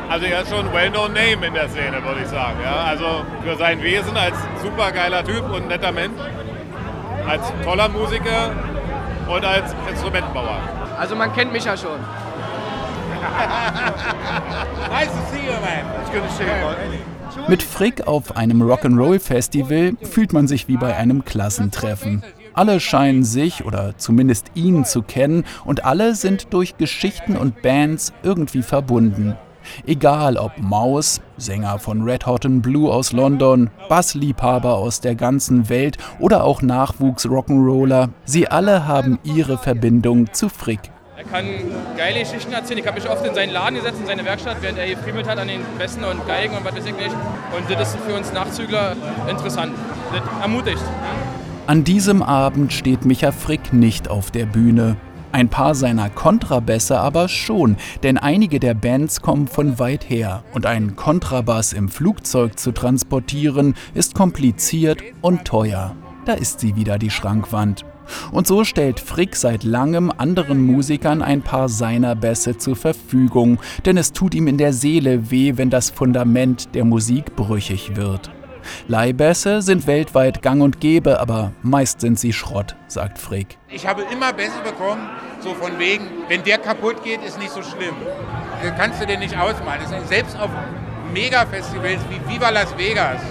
Also 0.09 0.25
er 0.25 0.43
ist 0.43 0.51
schon 0.51 0.65
ein 0.65 0.73
well-known 0.73 1.11
Name 1.11 1.47
in 1.47 1.53
der 1.53 1.67
Szene, 1.67 2.01
würde 2.01 2.21
ich 2.21 2.29
sagen. 2.29 2.59
Ja, 2.63 2.85
also 2.91 3.25
für 3.43 3.57
sein 3.57 3.83
Wesen 3.83 4.15
als 4.15 4.37
supergeiler 4.63 5.21
Typ 5.25 5.43
und 5.51 5.67
netter 5.67 5.91
Mensch, 5.91 6.21
als 7.27 7.51
toller 7.65 7.89
Musiker 7.89 8.51
und 9.27 9.43
als 9.43 9.75
Instrumentenbauer. 9.89 10.59
Also 10.97 11.17
man 11.17 11.33
kennt 11.33 11.51
mich 11.51 11.65
ja 11.65 11.75
schon. 11.75 11.99
nice 14.89 15.09
to 15.09 15.19
see 15.29 15.45
you, 15.45 15.51
man. 15.59 15.83
It's 15.99 16.09
good 16.09 16.23
to 16.23 16.29
see 16.37 16.45
you, 16.45 16.51
man. 16.51 17.10
Mit 17.47 17.63
Frick 17.63 18.07
auf 18.07 18.35
einem 18.35 18.61
Rock'n'Roll-Festival 18.61 19.93
fühlt 20.01 20.33
man 20.33 20.47
sich 20.47 20.67
wie 20.67 20.77
bei 20.77 20.95
einem 20.95 21.25
Klassentreffen. 21.25 22.23
Alle 22.53 22.79
scheinen 22.79 23.23
sich 23.23 23.65
oder 23.65 23.97
zumindest 23.97 24.51
ihn 24.55 24.85
zu 24.85 25.01
kennen 25.01 25.45
und 25.65 25.85
alle 25.85 26.15
sind 26.15 26.53
durch 26.53 26.77
Geschichten 26.77 27.37
und 27.37 27.61
Bands 27.61 28.13
irgendwie 28.23 28.61
verbunden. 28.61 29.35
Egal 29.85 30.37
ob 30.37 30.57
Maus, 30.57 31.21
Sänger 31.37 31.79
von 31.79 32.01
Red 32.03 32.25
Hot 32.25 32.45
and 32.45 32.61
Blue 32.61 32.91
aus 32.91 33.13
London, 33.13 33.69
Bassliebhaber 33.89 34.75
aus 34.75 35.01
der 35.01 35.15
ganzen 35.15 35.69
Welt 35.69 35.97
oder 36.19 36.43
auch 36.43 36.61
Nachwuchs-Rock'n'Roller, 36.61 38.09
sie 38.25 38.47
alle 38.47 38.87
haben 38.87 39.19
ihre 39.23 39.57
Verbindung 39.57 40.33
zu 40.33 40.49
Frick. 40.49 40.91
Er 41.21 41.29
kann 41.29 41.45
geile 41.97 42.21
Geschichten 42.21 42.51
erzählen. 42.51 42.79
Ich 42.79 42.87
habe 42.87 42.99
mich 42.99 43.07
oft 43.07 43.23
in 43.23 43.35
seinen 43.35 43.51
Laden 43.51 43.75
gesetzt, 43.75 43.99
in 43.99 44.07
seine 44.07 44.25
Werkstatt, 44.25 44.57
während 44.61 44.79
er 44.79 44.89
gefriemelt 44.89 45.27
hat 45.27 45.37
an 45.37 45.47
den 45.47 45.61
Besten 45.77 46.03
und 46.03 46.25
Geigen 46.25 46.57
und 46.57 46.65
was 46.65 46.75
weiß 46.75 46.85
ich 46.87 46.95
nicht. 46.95 47.15
Und 47.55 47.79
das 47.79 47.93
ist 47.93 48.03
für 48.03 48.15
uns 48.15 48.33
Nachzügler 48.33 48.95
interessant. 49.29 49.73
Das 50.11 50.41
ermutigt. 50.41 50.81
An 51.67 51.83
diesem 51.83 52.23
Abend 52.23 52.73
steht 52.73 53.05
Micha 53.05 53.31
Frick 53.31 53.71
nicht 53.71 54.07
auf 54.07 54.31
der 54.31 54.47
Bühne. 54.47 54.97
Ein 55.31 55.47
paar 55.47 55.75
seiner 55.75 56.09
Kontrabässe 56.09 56.99
aber 56.99 57.29
schon, 57.29 57.77
denn 58.01 58.17
einige 58.17 58.59
der 58.59 58.73
Bands 58.73 59.21
kommen 59.21 59.47
von 59.47 59.77
weit 59.77 60.09
her 60.09 60.43
und 60.53 60.65
einen 60.65 60.95
Kontrabass 60.95 61.71
im 61.71 61.89
Flugzeug 61.89 62.57
zu 62.57 62.71
transportieren 62.71 63.75
ist 63.93 64.15
kompliziert 64.15 65.03
und 65.21 65.45
teuer. 65.45 65.95
Da 66.25 66.33
ist 66.33 66.61
sie 66.61 66.75
wieder 66.75 66.97
die 66.97 67.11
Schrankwand. 67.11 67.85
Und 68.31 68.47
so 68.47 68.63
stellt 68.63 68.99
Frick 68.99 69.35
seit 69.35 69.63
langem 69.63 70.11
anderen 70.15 70.63
Musikern 70.65 71.21
ein 71.21 71.41
paar 71.41 71.69
seiner 71.69 72.15
Bässe 72.15 72.57
zur 72.57 72.75
Verfügung, 72.75 73.59
denn 73.85 73.97
es 73.97 74.13
tut 74.13 74.33
ihm 74.33 74.47
in 74.47 74.57
der 74.57 74.73
Seele 74.73 75.31
weh, 75.31 75.53
wenn 75.55 75.69
das 75.69 75.89
Fundament 75.89 76.73
der 76.75 76.85
Musik 76.85 77.35
brüchig 77.35 77.95
wird. 77.95 78.31
Leihbässe 78.87 79.61
sind 79.61 79.87
weltweit 79.87 80.41
gang 80.41 80.61
und 80.61 80.79
gäbe, 80.79 81.19
aber 81.19 81.51
meist 81.63 82.01
sind 82.01 82.19
sie 82.19 82.33
Schrott, 82.33 82.75
sagt 82.87 83.17
Frick. 83.17 83.57
Ich 83.69 83.87
habe 83.87 84.03
immer 84.11 84.33
Bässe 84.33 84.61
bekommen, 84.63 85.01
so 85.39 85.53
von 85.55 85.79
wegen, 85.79 86.05
wenn 86.27 86.43
der 86.43 86.59
kaputt 86.59 87.03
geht, 87.03 87.23
ist 87.23 87.39
nicht 87.39 87.51
so 87.51 87.61
schlimm. 87.63 87.95
Kannst 88.77 89.01
du 89.01 89.07
dir 89.07 89.17
nicht 89.17 89.35
ausmalen. 89.37 89.81
Selbst 90.07 90.37
auf 90.39 90.49
Mega-Festivals 91.13 92.01
wie 92.09 92.31
Viva 92.31 92.49
Las 92.49 92.77
Vegas, 92.77 93.21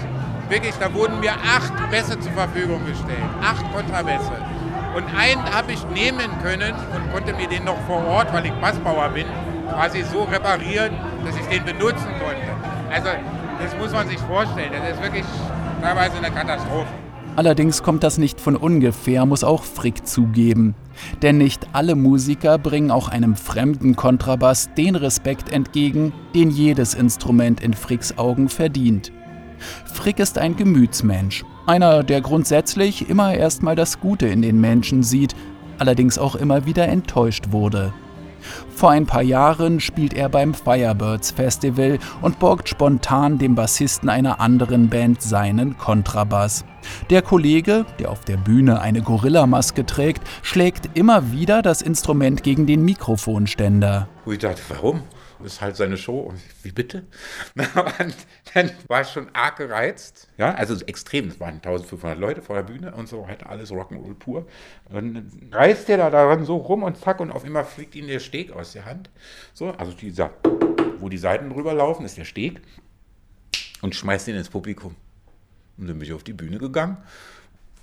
wirklich, 0.49 0.75
da 0.79 0.93
wurden 0.93 1.19
mir 1.19 1.31
acht 1.31 1.73
Bässe 1.89 2.19
zur 2.19 2.31
Verfügung 2.33 2.85
gestellt. 2.85 3.23
Acht 3.41 3.63
Kontrabässe. 3.73 4.50
Und 4.95 5.05
einen 5.15 5.43
habe 5.43 5.71
ich 5.71 5.85
nehmen 5.87 6.29
können 6.43 6.73
und 6.73 7.13
konnte 7.13 7.33
mir 7.33 7.47
den 7.47 7.63
noch 7.63 7.79
vor 7.87 8.05
Ort, 8.07 8.33
weil 8.33 8.45
ich 8.45 8.51
Bassbauer 8.53 9.09
bin, 9.09 9.25
quasi 9.69 10.03
so 10.03 10.23
reparieren, 10.23 10.93
dass 11.25 11.35
ich 11.35 11.45
den 11.47 11.63
benutzen 11.63 12.09
konnte. 12.19 12.51
Also 12.91 13.09
das 13.61 13.77
muss 13.77 13.91
man 13.91 14.07
sich 14.09 14.19
vorstellen. 14.19 14.71
Das 14.71 14.91
ist 14.91 15.01
wirklich 15.01 15.25
teilweise 15.81 16.17
eine 16.17 16.31
Katastrophe. 16.31 16.87
Allerdings 17.37 17.81
kommt 17.81 18.03
das 18.03 18.17
nicht 18.17 18.41
von 18.41 18.57
ungefähr, 18.57 19.25
muss 19.25 19.45
auch 19.45 19.63
Frick 19.63 20.05
zugeben. 20.05 20.75
Denn 21.21 21.37
nicht 21.37 21.65
alle 21.71 21.95
Musiker 21.95 22.57
bringen 22.57 22.91
auch 22.91 23.07
einem 23.07 23.35
fremden 23.35 23.95
Kontrabass 23.95 24.69
den 24.75 24.95
Respekt 24.97 25.49
entgegen, 25.49 26.11
den 26.35 26.49
jedes 26.49 26.93
Instrument 26.93 27.61
in 27.61 27.73
Fricks 27.73 28.17
Augen 28.17 28.49
verdient. 28.49 29.13
Frick 29.85 30.19
ist 30.19 30.37
ein 30.37 30.55
Gemütsmensch, 30.55 31.43
einer, 31.65 32.03
der 32.03 32.21
grundsätzlich 32.21 33.09
immer 33.09 33.33
erstmal 33.33 33.75
das 33.75 33.99
Gute 33.99 34.27
in 34.27 34.41
den 34.41 34.59
Menschen 34.59 35.03
sieht, 35.03 35.35
allerdings 35.77 36.17
auch 36.17 36.35
immer 36.35 36.65
wieder 36.65 36.87
enttäuscht 36.87 37.51
wurde. 37.51 37.93
Vor 38.75 38.91
ein 38.91 39.05
paar 39.05 39.21
Jahren 39.21 39.79
spielt 39.79 40.13
er 40.13 40.29
beim 40.29 40.53
Firebirds 40.53 41.31
Festival 41.31 41.99
und 42.21 42.39
borgt 42.39 42.69
spontan 42.69 43.37
dem 43.37 43.55
Bassisten 43.55 44.09
einer 44.09 44.39
anderen 44.39 44.89
Band 44.89 45.21
seinen 45.21 45.77
Kontrabass. 45.77 46.65
Der 47.09 47.21
Kollege, 47.21 47.85
der 47.99 48.09
auf 48.09 48.21
der 48.21 48.37
Bühne 48.37 48.81
eine 48.81 49.01
Gorillamaske 49.01 49.85
trägt, 49.85 50.23
schlägt 50.41 50.97
immer 50.97 51.31
wieder 51.31 51.61
das 51.61 51.81
Instrument 51.81 52.43
gegen 52.43 52.65
den 52.65 52.83
Mikrofonständer. 52.83 54.07
Ich 54.25 54.39
dachte, 54.39 54.61
warum? 54.69 55.03
Ist 55.43 55.61
halt 55.61 55.75
seine 55.75 55.97
Show. 55.97 56.19
Und 56.19 56.39
wie 56.63 56.71
bitte? 56.71 57.05
Und 57.55 58.15
dann 58.53 58.71
war 58.87 59.01
ich 59.01 59.07
schon 59.07 59.27
arg 59.33 59.57
gereizt. 59.57 60.27
Ja, 60.37 60.53
also 60.53 60.75
extrem. 60.85 61.29
Es 61.29 61.39
waren 61.39 61.55
1500 61.55 62.17
Leute 62.17 62.41
vor 62.41 62.55
der 62.55 62.63
Bühne 62.63 62.93
und 62.93 63.07
so, 63.07 63.27
halt 63.27 63.45
alles 63.45 63.71
Rock'n'Roll 63.71 64.15
pur. 64.15 64.47
Und 64.89 64.95
dann 64.95 65.49
reißt 65.51 65.87
der 65.87 65.97
da 65.97 66.09
daran 66.09 66.45
so 66.45 66.57
rum 66.57 66.83
und 66.83 66.97
zack, 66.97 67.19
und 67.19 67.31
auf 67.31 67.43
einmal 67.43 67.65
fliegt 67.65 67.95
ihm 67.95 68.07
der 68.07 68.19
Steg 68.19 68.51
aus 68.51 68.73
der 68.73 68.85
Hand. 68.85 69.09
So, 69.53 69.71
also 69.71 69.91
dieser, 69.91 70.31
wo 70.99 71.09
die 71.09 71.17
Seiten 71.17 71.49
drüber 71.49 71.73
laufen, 71.73 72.05
ist 72.05 72.17
der 72.17 72.25
Steg. 72.25 72.61
Und 73.81 73.95
schmeißt 73.95 74.27
ihn 74.27 74.35
ins 74.35 74.49
Publikum. 74.49 74.95
Und 75.77 75.87
dann 75.87 75.97
bin 75.97 76.07
ich 76.07 76.13
auf 76.13 76.23
die 76.23 76.33
Bühne 76.33 76.57
gegangen. 76.57 76.97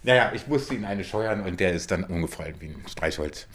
Naja, 0.05 0.31
ich 0.33 0.47
musste 0.47 0.75
ihn 0.75 0.85
eine 0.85 1.03
scheuern 1.03 1.41
und 1.41 1.59
der 1.59 1.73
ist 1.73 1.91
dann 1.91 2.05
umgefallen 2.05 2.55
wie 2.61 2.67
ein 2.67 2.85
Streichholz. 2.89 3.49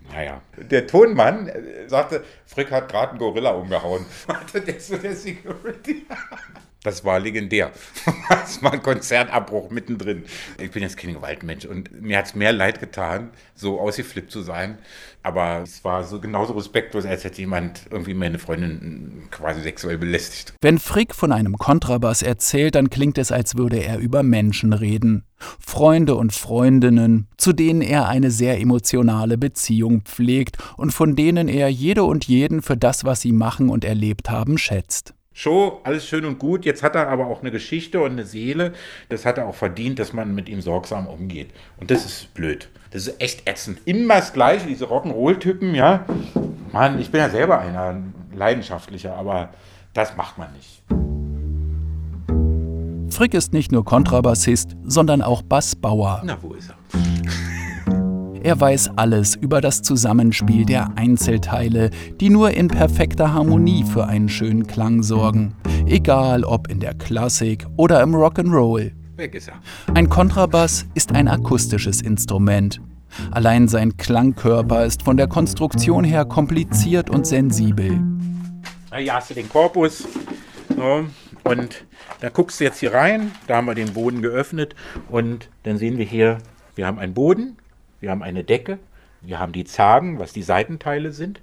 Naja, 0.00 0.40
der 0.56 0.86
Tonmann 0.86 1.48
äh, 1.48 1.88
sagte, 1.88 2.24
Frick 2.46 2.70
hat 2.70 2.88
gerade 2.90 3.10
einen 3.10 3.18
Gorilla 3.18 3.50
umgehauen. 3.50 4.06
der 4.54 4.80
so 4.80 4.96
der 4.96 5.14
Security. 5.14 6.06
Das 6.82 7.04
war 7.04 7.18
legendär. 7.18 7.72
Das 8.28 8.62
war 8.62 8.72
ein 8.72 8.82
Konzertabbruch 8.82 9.70
mittendrin. 9.70 10.24
Ich 10.58 10.70
bin 10.70 10.82
jetzt 10.82 10.96
kein 10.96 11.12
Gewaltmensch 11.12 11.64
und 11.64 11.90
mir 12.00 12.18
hat 12.18 12.26
es 12.26 12.34
mehr 12.34 12.52
leid 12.52 12.80
getan, 12.80 13.30
so 13.54 13.80
ausgeflippt 13.80 14.30
zu 14.30 14.42
sein. 14.42 14.78
Aber 15.22 15.62
es 15.62 15.84
war 15.84 16.04
so 16.04 16.20
genauso 16.20 16.54
respektlos, 16.54 17.04
als 17.04 17.24
hätte 17.24 17.40
jemand 17.40 17.82
irgendwie 17.90 18.14
meine 18.14 18.38
Freundin 18.38 19.28
quasi 19.30 19.62
sexuell 19.62 19.98
belästigt. 19.98 20.54
Wenn 20.60 20.78
Frick 20.78 21.14
von 21.14 21.32
einem 21.32 21.58
Kontrabass 21.58 22.22
erzählt, 22.22 22.74
dann 22.74 22.90
klingt 22.90 23.18
es, 23.18 23.32
als 23.32 23.56
würde 23.56 23.78
er 23.78 23.98
über 23.98 24.22
Menschen 24.22 24.72
reden. 24.72 25.24
Freunde 25.58 26.14
und 26.14 26.32
Freundinnen, 26.32 27.28
zu 27.36 27.52
denen 27.52 27.82
er 27.82 28.08
eine 28.08 28.30
sehr 28.30 28.60
emotionale 28.60 29.36
Beziehung 29.36 30.02
pflegt 30.02 30.56
und 30.76 30.92
von 30.92 31.16
denen 31.16 31.48
er 31.48 31.68
jede 31.68 32.04
und 32.04 32.26
jeden 32.26 32.62
für 32.62 32.76
das, 32.76 33.04
was 33.04 33.20
sie 33.20 33.32
machen 33.32 33.68
und 33.68 33.84
erlebt 33.84 34.30
haben, 34.30 34.58
schätzt. 34.58 35.14
Show, 35.38 35.80
alles 35.84 36.04
schön 36.04 36.24
und 36.24 36.40
gut. 36.40 36.64
Jetzt 36.64 36.82
hat 36.82 36.96
er 36.96 37.06
aber 37.06 37.28
auch 37.28 37.42
eine 37.42 37.52
Geschichte 37.52 38.00
und 38.00 38.10
eine 38.10 38.24
Seele. 38.24 38.72
Das 39.08 39.24
hat 39.24 39.38
er 39.38 39.46
auch 39.46 39.54
verdient, 39.54 40.00
dass 40.00 40.12
man 40.12 40.34
mit 40.34 40.48
ihm 40.48 40.60
sorgsam 40.60 41.06
umgeht. 41.06 41.50
Und 41.76 41.92
das 41.92 42.04
ist 42.04 42.34
blöd. 42.34 42.68
Das 42.90 43.06
ist 43.06 43.22
echt 43.22 43.48
ätzend. 43.48 43.78
Immer 43.84 44.16
das 44.16 44.32
Gleiche, 44.32 44.66
diese 44.66 44.86
Rock'n'Roll-Typen, 44.86 45.76
ja. 45.76 46.04
Mann, 46.72 46.98
ich 46.98 47.12
bin 47.12 47.20
ja 47.20 47.30
selber 47.30 47.60
einer, 47.60 48.02
leidenschaftlicher, 48.34 49.14
aber 49.14 49.50
das 49.94 50.16
macht 50.16 50.38
man 50.38 50.48
nicht. 50.54 50.82
Frick 53.14 53.32
ist 53.32 53.52
nicht 53.52 53.70
nur 53.70 53.84
Kontrabassist, 53.84 54.74
sondern 54.82 55.22
auch 55.22 55.42
Bassbauer. 55.42 56.22
Na, 56.24 56.36
wo 56.42 56.54
ist 56.54 56.70
er? 56.70 56.77
Er 58.48 58.58
weiß 58.58 58.92
alles 58.96 59.34
über 59.34 59.60
das 59.60 59.82
Zusammenspiel 59.82 60.64
der 60.64 60.96
Einzelteile, 60.96 61.90
die 62.18 62.30
nur 62.30 62.52
in 62.52 62.68
perfekter 62.68 63.34
Harmonie 63.34 63.84
für 63.84 64.06
einen 64.06 64.30
schönen 64.30 64.66
Klang 64.66 65.02
sorgen. 65.02 65.54
Egal 65.84 66.44
ob 66.44 66.70
in 66.70 66.80
der 66.80 66.94
Klassik 66.94 67.66
oder 67.76 68.02
im 68.02 68.14
Rock'n'Roll. 68.14 68.92
Ein 69.92 70.08
Kontrabass 70.08 70.86
ist 70.94 71.12
ein 71.12 71.28
akustisches 71.28 72.00
Instrument. 72.00 72.80
Allein 73.32 73.68
sein 73.68 73.98
Klangkörper 73.98 74.86
ist 74.86 75.02
von 75.02 75.18
der 75.18 75.28
Konstruktion 75.28 76.02
her 76.02 76.24
kompliziert 76.24 77.10
und 77.10 77.26
sensibel. 77.26 78.00
Hier 78.96 79.12
hast 79.12 79.28
du 79.28 79.34
den 79.34 79.50
Korpus. 79.50 80.08
So, 80.74 81.04
und 81.44 81.84
da 82.20 82.30
guckst 82.30 82.60
du 82.60 82.64
jetzt 82.64 82.80
hier 82.80 82.94
rein. 82.94 83.30
Da 83.46 83.56
haben 83.56 83.66
wir 83.66 83.74
den 83.74 83.92
Boden 83.92 84.22
geöffnet. 84.22 84.74
Und 85.10 85.50
dann 85.64 85.76
sehen 85.76 85.98
wir 85.98 86.06
hier, 86.06 86.38
wir 86.76 86.86
haben 86.86 86.98
einen 86.98 87.12
Boden 87.12 87.58
wir 88.00 88.10
haben 88.10 88.22
eine 88.22 88.44
Decke, 88.44 88.78
wir 89.20 89.38
haben 89.38 89.52
die 89.52 89.64
Zagen, 89.64 90.18
was 90.18 90.32
die 90.32 90.42
Seitenteile 90.42 91.12
sind. 91.12 91.40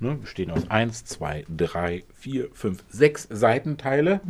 Ne, 0.00 0.14
bestehen 0.14 0.50
aus 0.50 0.70
1, 0.70 1.04
2, 1.04 1.44
3, 1.48 2.04
4, 2.14 2.48
5, 2.52 2.84
6 2.88 3.28
Seitenteile. 3.30 4.20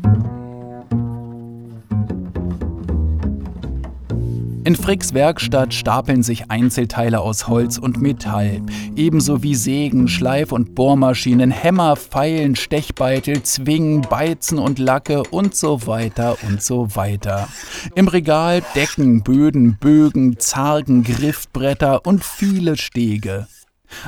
In 4.68 4.76
Fricks 4.76 5.14
Werkstatt 5.14 5.72
stapeln 5.72 6.22
sich 6.22 6.50
Einzelteile 6.50 7.20
aus 7.20 7.48
Holz 7.48 7.78
und 7.78 8.02
Metall, 8.02 8.60
ebenso 8.96 9.42
wie 9.42 9.54
Sägen, 9.54 10.08
Schleif- 10.08 10.52
und 10.52 10.74
Bohrmaschinen, 10.74 11.50
Hämmer, 11.50 11.96
Pfeilen, 11.96 12.54
Stechbeitel, 12.54 13.42
Zwingen, 13.44 14.02
Beizen 14.02 14.58
und 14.58 14.78
Lacke 14.78 15.22
und 15.22 15.54
so 15.54 15.86
weiter 15.86 16.36
und 16.46 16.62
so 16.62 16.94
weiter. 16.94 17.48
Im 17.94 18.08
Regal 18.08 18.62
Decken, 18.74 19.22
Böden, 19.22 19.78
Bögen, 19.80 20.38
Zargen, 20.38 21.02
Griffbretter 21.02 22.04
und 22.04 22.22
viele 22.22 22.76
Stege. 22.76 23.46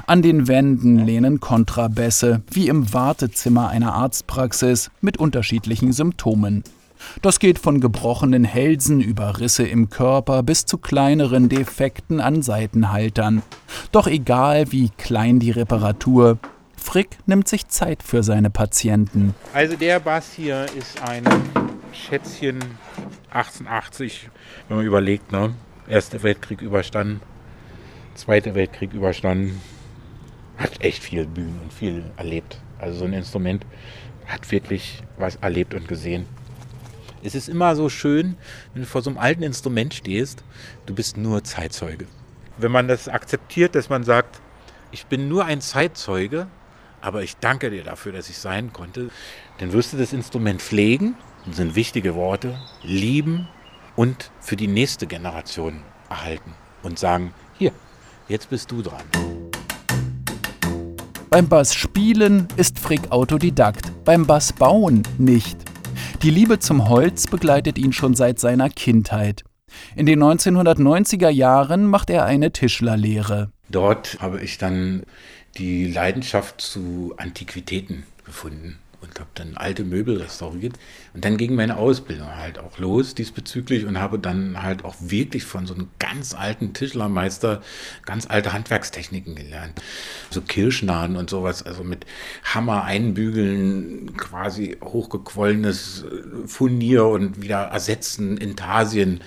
An 0.06 0.20
den 0.20 0.46
Wänden 0.46 0.98
lehnen 0.98 1.40
Kontrabässe, 1.40 2.42
wie 2.50 2.68
im 2.68 2.92
Wartezimmer 2.92 3.70
einer 3.70 3.94
Arztpraxis, 3.94 4.90
mit 5.00 5.16
unterschiedlichen 5.16 5.94
Symptomen. 5.94 6.64
Das 7.22 7.38
geht 7.38 7.58
von 7.58 7.80
gebrochenen 7.80 8.44
Hälsen 8.44 9.00
über 9.00 9.38
Risse 9.40 9.64
im 9.64 9.90
Körper 9.90 10.42
bis 10.42 10.66
zu 10.66 10.78
kleineren 10.78 11.48
Defekten 11.48 12.20
an 12.20 12.42
Seitenhaltern. 12.42 13.42
Doch 13.92 14.06
egal 14.06 14.72
wie 14.72 14.90
klein 14.90 15.38
die 15.38 15.50
Reparatur, 15.50 16.38
Frick 16.76 17.18
nimmt 17.26 17.46
sich 17.46 17.68
Zeit 17.68 18.02
für 18.02 18.22
seine 18.22 18.50
Patienten. 18.50 19.34
Also 19.52 19.76
der 19.76 20.00
Bass 20.00 20.32
hier 20.34 20.66
ist 20.76 21.02
ein 21.02 21.24
Schätzchen 21.92 22.58
1880, 23.30 24.30
wenn 24.68 24.78
man 24.78 24.86
überlegt, 24.86 25.30
ne? 25.30 25.54
Erster 25.88 26.22
Weltkrieg 26.22 26.62
überstanden, 26.62 27.20
Zweiter 28.14 28.54
Weltkrieg 28.54 28.92
überstanden, 28.92 29.60
hat 30.56 30.82
echt 30.82 31.02
viel 31.02 31.26
Bühnen 31.26 31.58
und 31.62 31.72
viel 31.72 32.04
erlebt. 32.16 32.60
Also 32.78 33.00
so 33.00 33.04
ein 33.04 33.12
Instrument 33.12 33.64
hat 34.26 34.50
wirklich 34.50 35.02
was 35.16 35.36
erlebt 35.36 35.74
und 35.74 35.88
gesehen. 35.88 36.26
Es 37.22 37.34
ist 37.34 37.48
immer 37.48 37.76
so 37.76 37.88
schön, 37.88 38.36
wenn 38.72 38.82
du 38.82 38.88
vor 38.88 39.02
so 39.02 39.10
einem 39.10 39.18
alten 39.18 39.42
Instrument 39.42 39.92
stehst, 39.92 40.42
du 40.86 40.94
bist 40.94 41.16
nur 41.16 41.44
Zeitzeuge. 41.44 42.06
Wenn 42.56 42.72
man 42.72 42.88
das 42.88 43.08
akzeptiert, 43.08 43.74
dass 43.74 43.90
man 43.90 44.04
sagt, 44.04 44.40
ich 44.90 45.06
bin 45.06 45.28
nur 45.28 45.44
ein 45.44 45.60
Zeitzeuge, 45.60 46.46
aber 47.00 47.22
ich 47.22 47.36
danke 47.36 47.70
dir 47.70 47.84
dafür, 47.84 48.12
dass 48.12 48.30
ich 48.30 48.38
sein 48.38 48.72
konnte, 48.72 49.10
dann 49.58 49.72
wirst 49.72 49.92
du 49.92 49.98
das 49.98 50.12
Instrument 50.12 50.62
pflegen, 50.62 51.14
das 51.46 51.56
sind 51.56 51.74
wichtige 51.74 52.14
Worte, 52.14 52.58
lieben 52.82 53.48
und 53.96 54.30
für 54.40 54.56
die 54.56 54.66
nächste 54.66 55.06
Generation 55.06 55.82
erhalten 56.08 56.54
und 56.82 56.98
sagen, 56.98 57.34
hier, 57.58 57.72
jetzt 58.28 58.50
bist 58.50 58.70
du 58.70 58.82
dran. 58.82 59.04
Beim 61.28 61.48
Bass 61.48 61.74
spielen 61.74 62.48
ist 62.56 62.78
Frick 62.78 63.12
Autodidakt, 63.12 63.92
beim 64.04 64.26
Bass 64.26 64.52
bauen 64.52 65.02
nicht. 65.18 65.69
Die 66.22 66.30
Liebe 66.30 66.58
zum 66.58 66.90
Holz 66.90 67.28
begleitet 67.28 67.78
ihn 67.78 67.94
schon 67.94 68.14
seit 68.14 68.38
seiner 68.38 68.68
Kindheit. 68.68 69.42
In 69.96 70.04
den 70.04 70.22
1990er 70.22 71.30
Jahren 71.30 71.86
macht 71.86 72.10
er 72.10 72.26
eine 72.26 72.52
Tischlerlehre. 72.52 73.50
Dort 73.70 74.18
habe 74.20 74.42
ich 74.42 74.58
dann 74.58 75.04
die 75.56 75.90
Leidenschaft 75.90 76.60
zu 76.60 77.14
Antiquitäten 77.16 78.04
gefunden 78.26 78.78
und 79.00 79.18
habe 79.18 79.30
dann 79.34 79.56
alte 79.56 79.84
Möbel 79.84 80.18
restauriert. 80.18 80.74
Und 81.14 81.24
dann 81.24 81.36
ging 81.36 81.54
meine 81.54 81.76
Ausbildung 81.76 82.36
halt 82.36 82.58
auch 82.58 82.78
los 82.78 83.14
diesbezüglich 83.14 83.84
und 83.86 83.98
habe 83.98 84.18
dann 84.18 84.62
halt 84.62 84.84
auch 84.84 84.94
wirklich 85.00 85.44
von 85.44 85.66
so 85.66 85.74
einem 85.74 85.88
ganz 85.98 86.34
alten 86.34 86.72
Tischlermeister 86.72 87.62
ganz 88.04 88.28
alte 88.28 88.52
Handwerkstechniken 88.52 89.34
gelernt. 89.34 89.80
So 90.30 90.40
Kirschnaden 90.40 91.16
und 91.16 91.30
sowas, 91.30 91.62
also 91.62 91.82
mit 91.82 92.06
Hammer 92.44 92.84
einbügeln, 92.84 94.16
quasi 94.16 94.76
hochgequollenes 94.82 96.04
Furnier 96.46 97.06
und 97.06 97.42
wieder 97.42 97.62
ersetzen, 97.62 98.36
Intarsien, 98.36 99.20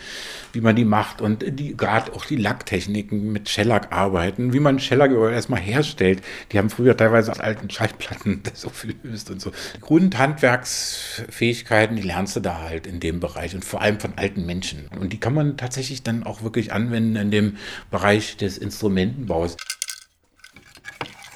wie 0.53 0.61
man 0.61 0.75
die 0.75 0.85
macht 0.85 1.21
und 1.21 1.43
die 1.59 1.75
gerade 1.75 2.13
auch 2.13 2.25
die 2.25 2.35
Lacktechniken 2.35 3.31
mit 3.31 3.49
Shellac 3.49 3.91
arbeiten, 3.91 4.53
wie 4.53 4.59
man 4.59 4.79
Shellac 4.79 5.11
erstmal 5.11 5.59
herstellt. 5.59 6.21
Die 6.51 6.57
haben 6.57 6.69
früher 6.69 6.95
teilweise 6.95 7.33
alten 7.39 7.69
Schallplatten 7.69 8.41
das 8.53 8.65
aufgelöst 8.65 9.29
und 9.31 9.41
so. 9.41 9.51
Grundhandwerksfähigkeiten, 9.81 11.95
die 11.95 12.01
lernst 12.01 12.35
du 12.35 12.39
da 12.39 12.61
halt 12.61 12.87
in 12.87 12.99
dem 12.99 13.19
Bereich 13.19 13.53
und 13.55 13.65
vor 13.65 13.81
allem 13.81 13.99
von 13.99 14.13
alten 14.15 14.45
Menschen. 14.45 14.87
Und 14.99 15.13
die 15.13 15.19
kann 15.19 15.33
man 15.33 15.57
tatsächlich 15.57 16.03
dann 16.03 16.23
auch 16.23 16.43
wirklich 16.43 16.71
anwenden 16.71 17.15
in 17.15 17.31
dem 17.31 17.57
Bereich 17.91 18.37
des 18.37 18.57
Instrumentenbaus. 18.57 19.57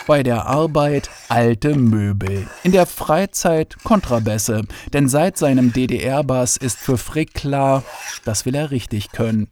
Bei 0.08 0.24
der 0.24 0.46
Arbeit 0.46 1.10
alte 1.28 1.76
Möbel, 1.76 2.48
in 2.63 2.72
der 2.72 2.86
Freizeit 2.86 3.76
Kontrabässe, 3.84 4.62
denn 4.94 5.10
seit 5.10 5.38
seinem 5.38 5.74
DDR-Bass 5.74 6.56
ist 6.56 6.78
für 6.78 6.98
Frick 6.98 7.34
klar, 7.34 7.84
das 8.24 8.46
will 8.46 8.56
er 8.56 8.72
richtig 8.72 9.12
können. 9.12 9.50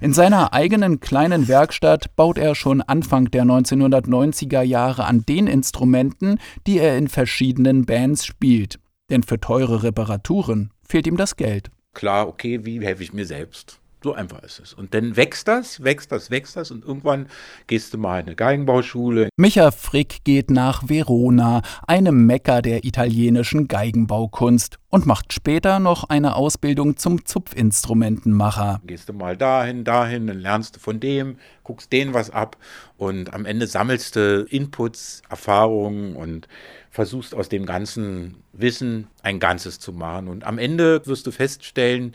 In 0.00 0.12
seiner 0.12 0.52
eigenen 0.52 1.00
kleinen 1.00 1.48
Werkstatt 1.48 2.16
baut 2.16 2.38
er 2.38 2.54
schon 2.54 2.80
Anfang 2.82 3.30
der 3.30 3.44
1990er 3.44 4.62
Jahre 4.62 5.04
an 5.04 5.24
den 5.26 5.46
Instrumenten, 5.46 6.38
die 6.66 6.78
er 6.78 6.96
in 6.96 7.08
verschiedenen 7.08 7.84
Bands 7.84 8.24
spielt. 8.24 8.78
Denn 9.10 9.22
für 9.22 9.40
teure 9.40 9.82
Reparaturen 9.82 10.70
fehlt 10.82 11.06
ihm 11.06 11.16
das 11.16 11.36
Geld. 11.36 11.70
Klar, 11.94 12.28
okay, 12.28 12.64
wie 12.64 12.80
helfe 12.80 13.02
ich 13.02 13.12
mir 13.12 13.26
selbst? 13.26 13.81
So 14.02 14.14
einfach 14.14 14.42
ist 14.42 14.58
es. 14.58 14.74
Und 14.74 14.94
dann 14.94 15.16
wächst 15.16 15.46
das, 15.46 15.84
wächst 15.84 16.10
das, 16.10 16.30
wächst 16.30 16.56
das 16.56 16.70
und 16.72 16.84
irgendwann 16.84 17.26
gehst 17.68 17.94
du 17.94 17.98
mal 17.98 18.18
in 18.20 18.26
eine 18.26 18.34
Geigenbauschule. 18.34 19.28
Micha 19.36 19.70
Frick 19.70 20.24
geht 20.24 20.50
nach 20.50 20.88
Verona, 20.88 21.62
einem 21.86 22.26
Mekka 22.26 22.62
der 22.62 22.84
italienischen 22.84 23.68
Geigenbaukunst, 23.68 24.78
und 24.92 25.06
macht 25.06 25.32
später 25.32 25.78
noch 25.78 26.04
eine 26.10 26.36
Ausbildung 26.36 26.98
zum 26.98 27.24
Zupfinstrumentenmacher. 27.24 28.82
Gehst 28.86 29.08
du 29.08 29.14
mal 29.14 29.38
dahin, 29.38 29.84
dahin, 29.84 30.26
dann 30.26 30.38
lernst 30.38 30.76
du 30.76 30.80
von 30.80 31.00
dem, 31.00 31.38
guckst 31.64 31.90
den 31.92 32.12
was 32.12 32.28
ab 32.28 32.58
und 32.98 33.32
am 33.32 33.46
Ende 33.46 33.66
sammelst 33.66 34.16
du 34.16 34.46
Inputs, 34.50 35.22
Erfahrungen 35.30 36.14
und 36.14 36.46
versuchst 36.90 37.34
aus 37.34 37.48
dem 37.48 37.64
ganzen 37.64 38.42
Wissen 38.52 39.06
ein 39.22 39.40
Ganzes 39.40 39.78
zu 39.78 39.94
machen. 39.94 40.28
Und 40.28 40.44
am 40.44 40.58
Ende 40.58 41.00
wirst 41.06 41.26
du 41.26 41.30
feststellen, 41.30 42.14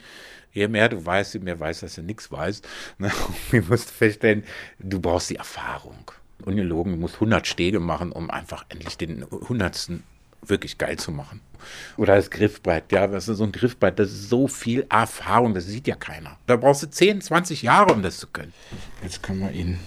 je 0.58 0.68
mehr 0.68 0.90
du 0.90 1.06
weißt, 1.06 1.36
je 1.36 1.40
mehr 1.40 1.60
weißt, 1.60 1.84
dass 1.84 1.96
du 1.96 2.02
nichts 2.02 2.32
weißt. 2.32 2.68
Ne? 2.98 3.12
Du 3.52 3.62
musst 3.62 3.92
feststellen, 3.92 4.44
du 4.80 5.00
brauchst 5.00 5.30
die 5.30 5.36
Erfahrung. 5.36 6.12
Ungelogen, 6.44 6.94
du 6.94 7.00
musst 7.00 7.16
100 7.16 7.46
Stege 7.46 7.80
machen, 7.80 8.12
um 8.12 8.30
einfach 8.30 8.66
endlich 8.70 8.98
den 8.98 9.26
hundertsten 9.30 10.04
wirklich 10.42 10.78
geil 10.78 10.98
zu 10.98 11.12
machen. 11.12 11.42
Oder 11.98 12.16
das 12.16 12.30
Griffbrett, 12.30 12.92
ja, 12.92 13.08
das 13.08 13.28
ist 13.28 13.38
so 13.38 13.44
ein 13.44 13.52
Griffbrett, 13.52 14.00
das 14.00 14.10
ist 14.10 14.30
so 14.30 14.48
viel 14.48 14.86
Erfahrung, 14.90 15.54
das 15.54 15.66
sieht 15.66 15.88
ja 15.88 15.96
keiner. 15.96 16.38
Da 16.46 16.56
brauchst 16.56 16.84
du 16.84 16.90
10, 16.90 17.22
20 17.22 17.64
Jahre, 17.64 17.94
um 17.94 18.02
das 18.02 18.18
zu 18.18 18.28
können. 18.28 18.54
Jetzt 19.04 19.22
können 19.22 19.42
wir 19.42 19.52
ihn 19.52 19.80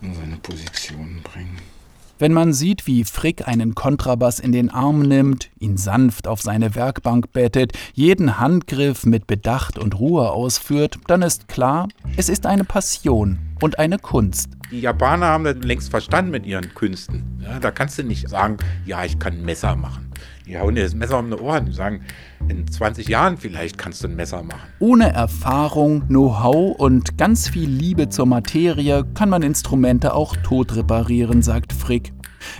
in 0.00 0.14
seine 0.14 0.36
Position 0.36 1.20
bringen. 1.22 1.60
Wenn 2.16 2.32
man 2.32 2.52
sieht, 2.52 2.86
wie 2.86 3.02
Frick 3.02 3.48
einen 3.48 3.74
Kontrabass 3.74 4.38
in 4.38 4.52
den 4.52 4.70
Arm 4.70 5.00
nimmt, 5.00 5.50
ihn 5.58 5.76
sanft 5.76 6.28
auf 6.28 6.40
seine 6.40 6.76
Werkbank 6.76 7.32
bettet, 7.32 7.72
jeden 7.92 8.38
Handgriff 8.38 9.04
mit 9.04 9.26
Bedacht 9.26 9.80
und 9.80 9.98
Ruhe 9.98 10.30
ausführt, 10.30 10.98
dann 11.08 11.22
ist 11.22 11.48
klar, 11.48 11.88
es 12.16 12.28
ist 12.28 12.46
eine 12.46 12.62
Passion 12.62 13.40
und 13.60 13.80
eine 13.80 13.98
Kunst. 13.98 14.50
Die 14.70 14.80
Japaner 14.80 15.26
haben 15.26 15.42
das 15.42 15.56
längst 15.56 15.90
verstanden 15.90 16.30
mit 16.30 16.46
ihren 16.46 16.72
Künsten. 16.74 17.40
Ja, 17.42 17.58
da 17.58 17.72
kannst 17.72 17.98
du 17.98 18.04
nicht 18.04 18.28
sagen, 18.28 18.58
ja, 18.86 19.04
ich 19.04 19.18
kann 19.18 19.32
ein 19.32 19.44
Messer 19.44 19.74
machen. 19.74 20.12
Die 20.46 20.58
hauen 20.58 20.74
dir 20.74 20.84
das 20.84 20.94
Messer 20.94 21.18
um 21.18 21.30
die 21.30 21.36
Ohren 21.36 21.66
und 21.66 21.72
sagen, 21.72 22.02
in 22.48 22.66
20 22.66 23.08
Jahren 23.08 23.36
vielleicht 23.36 23.78
kannst 23.78 24.02
du 24.02 24.08
ein 24.08 24.16
Messer 24.16 24.42
machen. 24.42 24.68
Ohne 24.78 25.12
Erfahrung, 25.12 26.06
Know-how 26.08 26.78
und 26.78 27.16
ganz 27.18 27.48
viel 27.48 27.68
Liebe 27.68 28.08
zur 28.08 28.26
Materie 28.26 29.04
kann 29.14 29.30
man 29.30 29.42
Instrumente 29.42 30.14
auch 30.14 30.36
tot 30.36 30.76
reparieren, 30.76 31.42
sagt 31.42 31.72
Frick. 31.72 32.13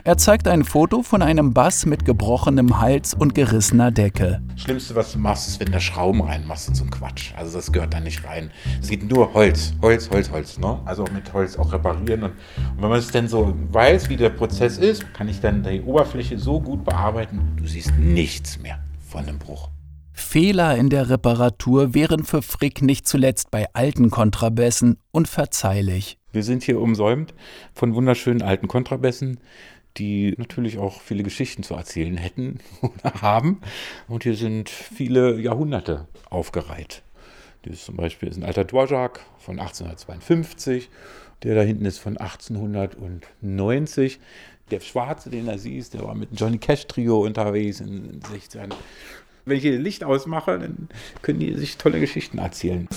Er 0.05 0.17
zeigt 0.17 0.49
ein 0.49 0.65
Foto 0.65 1.03
von 1.03 1.23
einem 1.23 1.53
Bass 1.53 1.87
mit 1.87 2.05
gebrochenem 2.05 2.81
Hals 2.81 3.15
und 3.15 3.35
gerissener 3.35 3.91
Decke. 3.91 4.43
Das 4.53 4.63
Schlimmste, 4.63 4.95
was 4.95 5.13
du 5.13 5.19
machst, 5.19 5.49
ist, 5.49 5.61
wenn 5.61 5.73
du 5.73 5.81
Schrauben 5.81 6.23
reinmachst 6.23 6.69
in 6.69 6.75
so 6.75 6.85
einen 6.85 6.91
Quatsch. 6.91 7.33
Also 7.37 7.57
das 7.57 7.73
gehört 7.73 7.95
da 7.95 8.01
nicht 8.01 8.25
rein. 8.25 8.51
Es 8.81 8.89
geht 8.89 9.09
nur 9.11 9.33
Holz, 9.35 9.75
Holz, 9.83 10.11
Holz, 10.11 10.31
Holz. 10.31 10.59
Ne? 10.59 10.81
Also 10.85 11.05
mit 11.13 11.33
Holz 11.33 11.57
auch 11.57 11.73
reparieren. 11.73 12.25
Und, 12.25 12.33
und 12.33 12.83
wenn 12.83 12.89
man 12.89 12.99
es 12.99 13.11
dann 13.11 13.29
so 13.29 13.55
weiß, 13.73 14.09
wie 14.09 14.17
der 14.17 14.31
Prozess 14.31 14.79
ist, 14.79 15.13
kann 15.15 15.29
ich 15.29 15.41
dann 15.41 15.63
die 15.63 15.83
Oberfläche 15.83 16.39
so 16.39 16.61
gut 16.61 16.85
bearbeiten, 16.85 17.57
du 17.57 17.67
siehst 17.67 17.93
nichts 17.99 18.59
mehr 18.59 18.79
von 19.09 19.27
dem 19.27 19.39
Bruch. 19.39 19.71
Fehler 20.17 20.77
in 20.77 20.91
der 20.91 21.11
Reparatur 21.11 21.93
wären 21.93 22.23
für 22.23 22.41
Frick 22.41 22.83
nicht 22.83 23.07
zuletzt 23.07 23.51
bei 23.51 23.67
alten 23.73 24.11
Kontrabässen 24.11 24.99
unverzeihlich. 25.11 26.19
Wir 26.33 26.45
sind 26.45 26.63
hier 26.63 26.81
umsäumt 26.81 27.35
von 27.73 27.95
wunderschönen 27.95 28.43
alten 28.43 28.69
Kontrabässen, 28.69 29.41
die 29.97 30.35
natürlich 30.39 30.79
auch 30.79 31.01
viele 31.01 31.23
Geschichten 31.23 31.63
zu 31.63 31.75
erzählen 31.75 32.17
hätten 32.17 32.59
oder 32.83 33.23
haben. 33.23 33.61
Und 34.09 34.25
hier 34.25 34.37
sind 34.37 34.69
viele 34.69 35.41
Jahrhunderte 35.41 36.09
aufgereiht. 36.31 37.03
Dieses 37.65 37.85
zum 37.85 37.97
Beispiel 37.97 38.29
ist 38.29 38.37
ein 38.37 38.45
alter 38.45 38.65
Dvorak 38.65 39.21
von 39.39 39.59
1852. 39.59 40.91
Der 41.43 41.55
da 41.55 41.63
hinten 41.63 41.85
ist 41.85 41.99
von 41.99 42.17
1890. 42.17 44.21
Der 44.71 44.81
Schwarze, 44.81 45.31
den 45.31 45.47
er 45.47 45.59
siehst, 45.59 45.95
der 45.95 46.05
war 46.05 46.15
mit 46.15 46.31
Johnny 46.33 46.59
Cash 46.59 46.87
Trio 46.87 47.25
unterwegs 47.25 47.81
in 47.81 47.89
den 47.89 48.21
60ern. 48.21 48.73
Wenn 49.45 49.59
ich 49.59 49.63
hier 49.63 49.79
Licht 49.79 50.05
ausmache, 50.05 50.59
dann 50.59 50.89
können 51.21 51.41
die 51.41 51.53
sich 51.55 51.77
tolle 51.77 52.01
Geschichten 52.01 52.39
erzählen. 52.39 52.89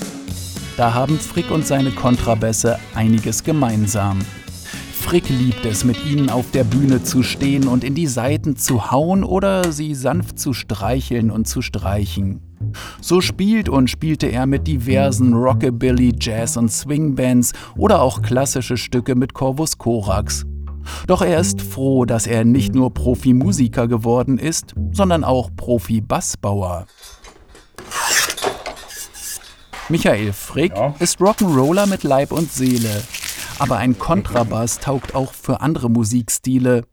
Da 0.77 0.93
haben 0.93 1.19
Frick 1.19 1.51
und 1.51 1.67
seine 1.67 1.91
Kontrabässe 1.91 2.79
einiges 2.95 3.43
gemeinsam. 3.43 4.19
Frick 5.07 5.29
liebt 5.29 5.65
es, 5.65 5.85
mit 5.85 6.05
ihnen 6.05 6.29
auf 6.29 6.51
der 6.51 6.65
Bühne 6.65 7.01
zu 7.01 7.23
stehen 7.23 7.69
und 7.69 7.85
in 7.85 7.95
die 7.95 8.07
Saiten 8.07 8.57
zu 8.57 8.91
hauen 8.91 9.23
oder 9.23 9.71
sie 9.71 9.95
sanft 9.95 10.37
zu 10.37 10.51
streicheln 10.51 11.31
und 11.31 11.47
zu 11.47 11.61
streichen. 11.61 12.41
So 12.99 13.21
spielt 13.21 13.69
und 13.69 13.89
spielte 13.89 14.27
er 14.27 14.45
mit 14.47 14.67
diversen 14.67 15.33
Rockabilly, 15.33 16.13
Jazz 16.19 16.57
und 16.57 16.69
Swingbands 16.69 17.53
oder 17.77 18.01
auch 18.01 18.21
klassische 18.21 18.75
Stücke 18.75 19.15
mit 19.15 19.33
Corvus 19.33 19.77
Corax. 19.77 20.45
Doch 21.07 21.21
er 21.21 21.39
ist 21.39 21.61
froh, 21.61 22.03
dass 22.03 22.27
er 22.27 22.43
nicht 22.43 22.75
nur 22.75 22.93
Profimusiker 22.93 23.87
geworden 23.87 24.37
ist, 24.37 24.75
sondern 24.91 25.23
auch 25.23 25.49
Profi-Bassbauer. 25.55 26.85
Michael 29.87 30.33
Frick 30.33 30.75
ja. 30.75 30.93
ist 30.99 31.19
Rock'n'Roller 31.19 31.87
mit 31.87 32.03
Leib 32.03 32.33
und 32.33 32.51
Seele. 32.51 33.03
Aber 33.59 33.77
ein 33.77 33.97
Kontrabass 33.97 34.79
taugt 34.79 35.15
auch 35.15 35.33
für 35.33 35.61
andere 35.61 35.89
Musikstile. 35.89 36.83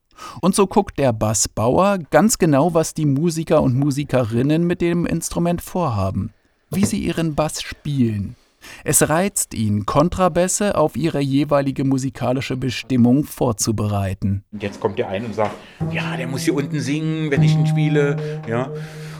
Und 0.40 0.54
so 0.54 0.66
guckt 0.66 0.98
der 0.98 1.12
Bassbauer 1.12 1.98
ganz 2.10 2.38
genau, 2.38 2.72
was 2.72 2.94
die 2.94 3.06
Musiker 3.06 3.62
und 3.62 3.74
Musikerinnen 3.74 4.66
mit 4.66 4.80
dem 4.80 5.06
Instrument 5.06 5.60
vorhaben, 5.60 6.32
wie 6.70 6.86
sie 6.86 6.98
ihren 6.98 7.34
Bass 7.34 7.60
spielen. 7.60 8.36
Es 8.82 9.08
reizt 9.08 9.52
ihn, 9.52 9.84
Kontrabässe 9.84 10.76
auf 10.76 10.96
ihre 10.96 11.20
jeweilige 11.20 11.84
musikalische 11.84 12.56
Bestimmung 12.56 13.24
vorzubereiten. 13.24 14.42
Jetzt 14.58 14.80
kommt 14.80 14.98
der 14.98 15.08
ein 15.08 15.26
und 15.26 15.34
sagt, 15.34 15.54
ja, 15.92 16.16
der 16.16 16.28
muss 16.28 16.42
hier 16.42 16.54
unten 16.54 16.80
singen, 16.80 17.30
wenn 17.30 17.42
ich 17.42 17.54
ihn 17.54 17.66
spiele, 17.66 18.42
ja. 18.48 18.70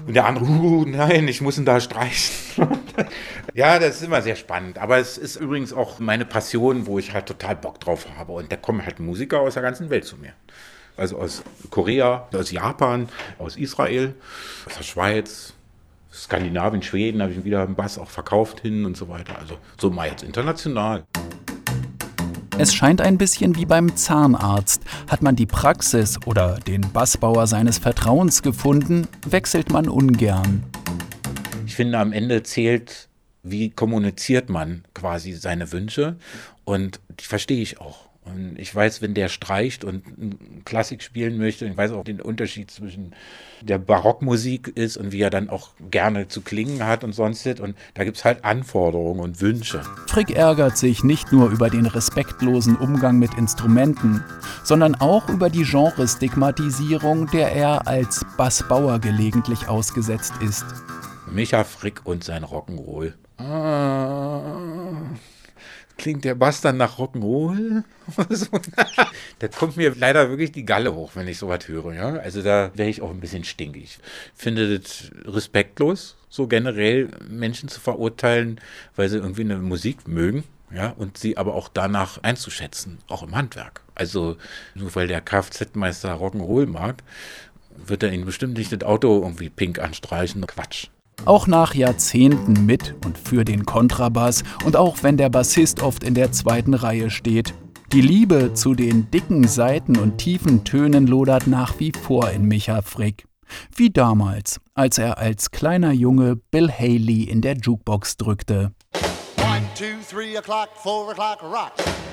Und 0.07 0.15
der 0.15 0.27
andere, 0.27 0.45
uh, 0.45 0.85
nein, 0.85 1.29
ich 1.29 1.41
muss 1.41 1.57
ihn 1.57 1.65
da 1.65 1.81
streichen. 1.81 2.35
ja, 3.55 3.79
das 3.79 3.97
ist 3.97 4.03
immer 4.03 4.21
sehr 4.21 4.37
spannend. 4.37 4.79
Aber 4.79 4.99
es 4.99 5.17
ist 5.17 5.37
übrigens 5.37 5.73
auch 5.73 5.99
meine 5.99 6.25
Passion, 6.27 6.87
wo 6.87 6.99
ich 6.99 7.15
halt 7.15 7.27
total 7.27 7.57
Bock 7.57 7.81
drauf 7.81 8.07
habe. 8.19 8.33
Und 8.33 8.53
da 8.53 8.57
kommen 8.57 8.85
halt 8.85 9.01
Musiker 9.01 9.41
aus 9.41 9.55
der 9.55 9.63
ganzen 9.63 9.91
Welt 9.91 10.05
zu 10.05 10.17
mir. 10.17 10.33
Also 10.97 11.19
aus 11.19 11.43
Korea, 11.71 12.29
aus 12.33 12.51
Japan, 12.51 13.09
aus 13.39 13.57
Israel, 13.57 14.15
aus 14.67 14.77
der 14.77 14.85
Schweiz, 14.85 15.55
Skandinavien, 16.13 16.83
Schweden 16.83 17.21
habe 17.21 17.33
ich 17.33 17.45
wieder 17.45 17.63
einen 17.63 17.75
Bass 17.75 17.99
auch 17.99 18.11
verkauft 18.11 18.61
hin 18.61 18.85
und 18.85 18.97
so 18.97 19.09
weiter. 19.09 19.39
Also 19.39 19.59
so 19.81 19.91
mal 19.91 20.09
jetzt 20.09 20.23
international. 20.23 21.05
Es 22.57 22.73
scheint 22.73 23.01
ein 23.01 23.19
bisschen 23.19 23.57
wie 23.57 23.67
beim 23.67 23.97
Zahnarzt. 23.97 24.83
Hat 25.11 25.23
man 25.23 25.35
die 25.35 25.47
Praxis 25.47 26.21
oder 26.25 26.61
den 26.61 26.83
Bassbauer 26.93 27.49
seines 27.49 27.79
Vertrauens 27.79 28.43
gefunden, 28.43 29.09
wechselt 29.27 29.71
man 29.71 29.89
ungern. 29.89 30.63
Ich 31.67 31.75
finde, 31.75 31.99
am 31.99 32.13
Ende 32.13 32.45
zählt, 32.45 33.09
wie 33.43 33.71
kommuniziert 33.71 34.51
man 34.51 34.85
quasi 34.95 35.33
seine 35.33 35.73
Wünsche 35.73 36.17
und 36.65 37.01
die 37.19 37.25
verstehe 37.25 37.61
ich 37.61 37.81
auch. 37.81 38.09
Und 38.25 38.59
ich 38.59 38.75
weiß, 38.75 39.03
wenn 39.03 39.13
der 39.13 39.29
streicht 39.29 39.85
und 39.85 40.03
Klassik 40.65 41.03
spielen 41.03 41.37
möchte, 41.37 41.67
ich 41.67 41.77
weiß 41.77 41.93
auch 41.93 42.05
den 42.05 42.23
Unterschied 42.23 42.71
zwischen 42.71 43.15
der 43.61 43.79
Barockmusik 43.79 44.69
ist 44.69 44.97
und 44.97 45.13
wie 45.13 45.21
er 45.21 45.29
dann 45.31 45.51
auch 45.51 45.71
gerne 45.91 46.27
zu 46.29 46.41
klingen 46.41 46.87
hat 46.87 47.05
und 47.05 47.13
sonst 47.13 47.45
Und 47.61 47.77
da 47.93 48.05
gibt 48.05 48.17
es 48.17 48.25
halt 48.25 48.45
Anforderungen 48.45 49.21
und 49.21 49.41
Wünsche. 49.43 49.83
Frick 50.07 50.31
ärgert 50.31 50.79
sich 50.79 51.05
nicht 51.05 51.33
nur 51.33 51.51
über 51.51 51.69
den 51.69 51.85
respektlosen 51.85 52.77
Umgang 52.77 53.19
mit 53.19 53.35
Instrumenten, 53.35 54.25
sondern 54.63 54.95
auch 54.95 55.29
über 55.29 55.51
die 55.51 55.65
Genrestigmatisierung, 55.65 57.27
der 57.31 57.53
er 57.53 57.87
als 57.87 58.25
Bassbauer 58.39 59.01
gelegentlich 59.01 59.69
ausgesetzt 59.69 60.33
ist. 60.41 60.65
Micha 61.31 61.65
Frick 61.65 62.01
und 62.05 62.25
sein 62.25 62.45
Rock'n'Roll. 62.45 63.13
Ah 63.37 64.41
klingt 65.97 66.25
der 66.25 66.35
Bass 66.35 66.61
dann 66.61 66.77
nach 66.77 66.99
Rock'n'Roll? 66.99 67.85
da 69.39 69.49
kommt 69.49 69.77
mir 69.77 69.95
leider 69.97 70.29
wirklich 70.29 70.53
die 70.53 70.65
Galle 70.65 70.95
hoch, 70.95 71.13
wenn 71.15 71.29
ich 71.29 71.39
sowas 71.39 71.67
höre. 71.69 71.95
Ja? 71.95 72.15
Also 72.17 72.43
da 72.43 72.71
wäre 72.75 72.89
ich 72.89 73.03
auch 73.03 73.11
ein 73.11 73.21
bisschen 73.21 73.45
stinkig. 73.45 73.99
Finde 74.35 74.79
das 74.79 75.11
respektlos, 75.25 76.17
so 76.29 76.47
generell 76.47 77.09
Menschen 77.29 77.69
zu 77.69 77.81
verurteilen, 77.81 78.61
weil 78.97 79.09
sie 79.09 79.19
irgendwie 79.19 79.43
eine 79.43 79.59
Musik 79.59 80.09
mögen. 80.09 80.45
Ja, 80.73 80.91
und 80.91 81.19
sie 81.19 81.37
aber 81.37 81.55
auch 81.55 81.69
danach 81.69 82.23
einzuschätzen, 82.25 82.99
auch 83.07 83.23
im 83.23 83.37
Handwerk. 83.37 83.83
Also 83.95 84.37
nur 84.75 84.93
weil 84.97 85.07
der 85.07 85.21
Kfz-Meister 85.21 86.15
Rock'n'Roll 86.15 86.67
mag, 86.67 87.05
wird 87.77 88.03
er 88.03 88.13
ihnen 88.13 88.25
bestimmt 88.25 88.57
nicht 88.59 88.73
das 88.73 88.83
Auto 88.83 89.23
irgendwie 89.23 89.51
pink 89.51 89.79
anstreichen. 89.79 90.45
Quatsch. 90.47 90.89
Auch 91.25 91.47
nach 91.47 91.75
Jahrzehnten 91.75 92.67
mit 92.67 92.95
und 93.05 93.17
für 93.19 93.45
den 93.45 93.65
Kontrabass 93.65 94.43
und 94.65 94.77
auch 94.77 95.03
wenn 95.03 95.17
der 95.17 95.31
Bassist 95.31 95.83
oft 95.83 96.05
in 96.05 96.15
der 96.15 96.33
zweiten 96.33 96.75
Reihe 96.75 97.11
steht. 97.11 97.55
Die 97.93 98.01
Liebe 98.01 98.55
zu 98.55 98.75
den 98.75 99.11
dicken 99.11 99.47
Saiten 99.47 99.97
und 99.97 100.19
tiefen 100.19 100.65
Tönen 100.65 101.07
lodert 101.07 101.47
nach 101.47 101.79
wie 101.79 101.93
vor 101.93 102.31
in 102.31 102.47
Micha 102.47 102.83
Frick. 102.83 103.25
Wie 103.75 103.91
damals, 103.91 104.61
als 104.75 104.99
er 104.99 105.19
als 105.19 105.51
kleiner 105.51 105.93
Junge 105.93 106.37
Bill 106.37 106.71
Haley 106.71 107.25
in 107.25 107.41
der 107.41 107.57
Jukebox 107.57 108.17
drückte. 108.17 108.73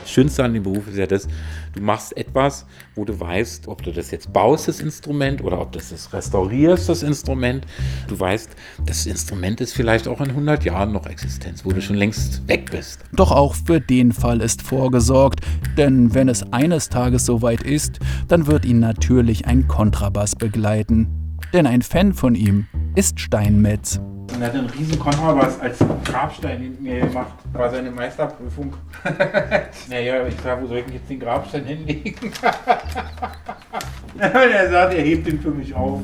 Das 0.01 0.11
Schönste 0.11 0.43
an 0.43 0.53
dem 0.53 0.63
Beruf 0.63 0.87
ist 0.87 0.97
ja 0.97 1.05
das, 1.05 1.27
du 1.73 1.81
machst 1.81 2.15
etwas, 2.17 2.65
wo 2.95 3.05
du 3.05 3.19
weißt, 3.19 3.67
ob 3.67 3.83
du 3.83 3.91
das 3.91 4.11
jetzt 4.11 4.33
baust, 4.33 4.67
das 4.67 4.79
Instrument, 4.79 5.43
oder 5.43 5.61
ob 5.61 5.71
du 5.71 5.79
das 5.79 6.11
restaurierst, 6.11 6.89
das 6.89 7.03
Instrument. 7.03 7.65
Du 8.07 8.19
weißt, 8.19 8.49
das 8.85 9.05
Instrument 9.05 9.61
ist 9.61 9.73
vielleicht 9.73 10.07
auch 10.07 10.19
in 10.21 10.29
100 10.29 10.63
Jahren 10.63 10.91
noch 10.91 11.05
Existenz, 11.05 11.63
wo 11.65 11.71
du 11.71 11.81
schon 11.81 11.95
längst 11.95 12.47
weg 12.47 12.71
bist. 12.71 12.99
Doch 13.13 13.31
auch 13.31 13.55
für 13.55 13.79
den 13.79 14.11
Fall 14.11 14.41
ist 14.41 14.61
vorgesorgt, 14.61 15.41
denn 15.77 16.13
wenn 16.13 16.29
es 16.29 16.43
eines 16.51 16.89
Tages 16.89 17.25
soweit 17.25 17.63
ist, 17.63 17.99
dann 18.27 18.47
wird 18.47 18.65
ihn 18.65 18.79
natürlich 18.79 19.45
ein 19.45 19.67
Kontrabass 19.67 20.35
begleiten. 20.35 21.07
Denn 21.53 21.67
ein 21.67 21.81
Fan 21.81 22.13
von 22.13 22.35
ihm 22.35 22.67
ist 22.95 23.19
Steinmetz. 23.19 23.99
Und 24.33 24.41
er 24.41 24.47
hat 24.47 24.55
einen 24.55 24.69
riesen 24.69 24.97
Kontrabass 24.97 25.59
als 25.59 25.79
Grabstein 26.05 26.61
hinten 26.61 26.83
mir 26.83 27.01
gemacht. 27.01 27.33
War 27.53 27.69
seine 27.69 27.91
Meisterprüfung. 27.91 28.73
naja, 29.89 30.25
ich 30.27 30.35
sag, 30.43 30.61
wo 30.61 30.67
soll 30.67 30.77
ich 30.77 30.85
denn 30.85 30.93
jetzt 30.93 31.09
den 31.09 31.19
Grabstein 31.19 31.65
hinlegen? 31.65 32.13
Und 34.13 34.21
er 34.21 34.69
sagt, 34.69 34.93
er 34.93 35.01
hebt 35.01 35.27
ihn 35.27 35.39
für 35.39 35.51
mich 35.51 35.73
auf. 35.73 36.01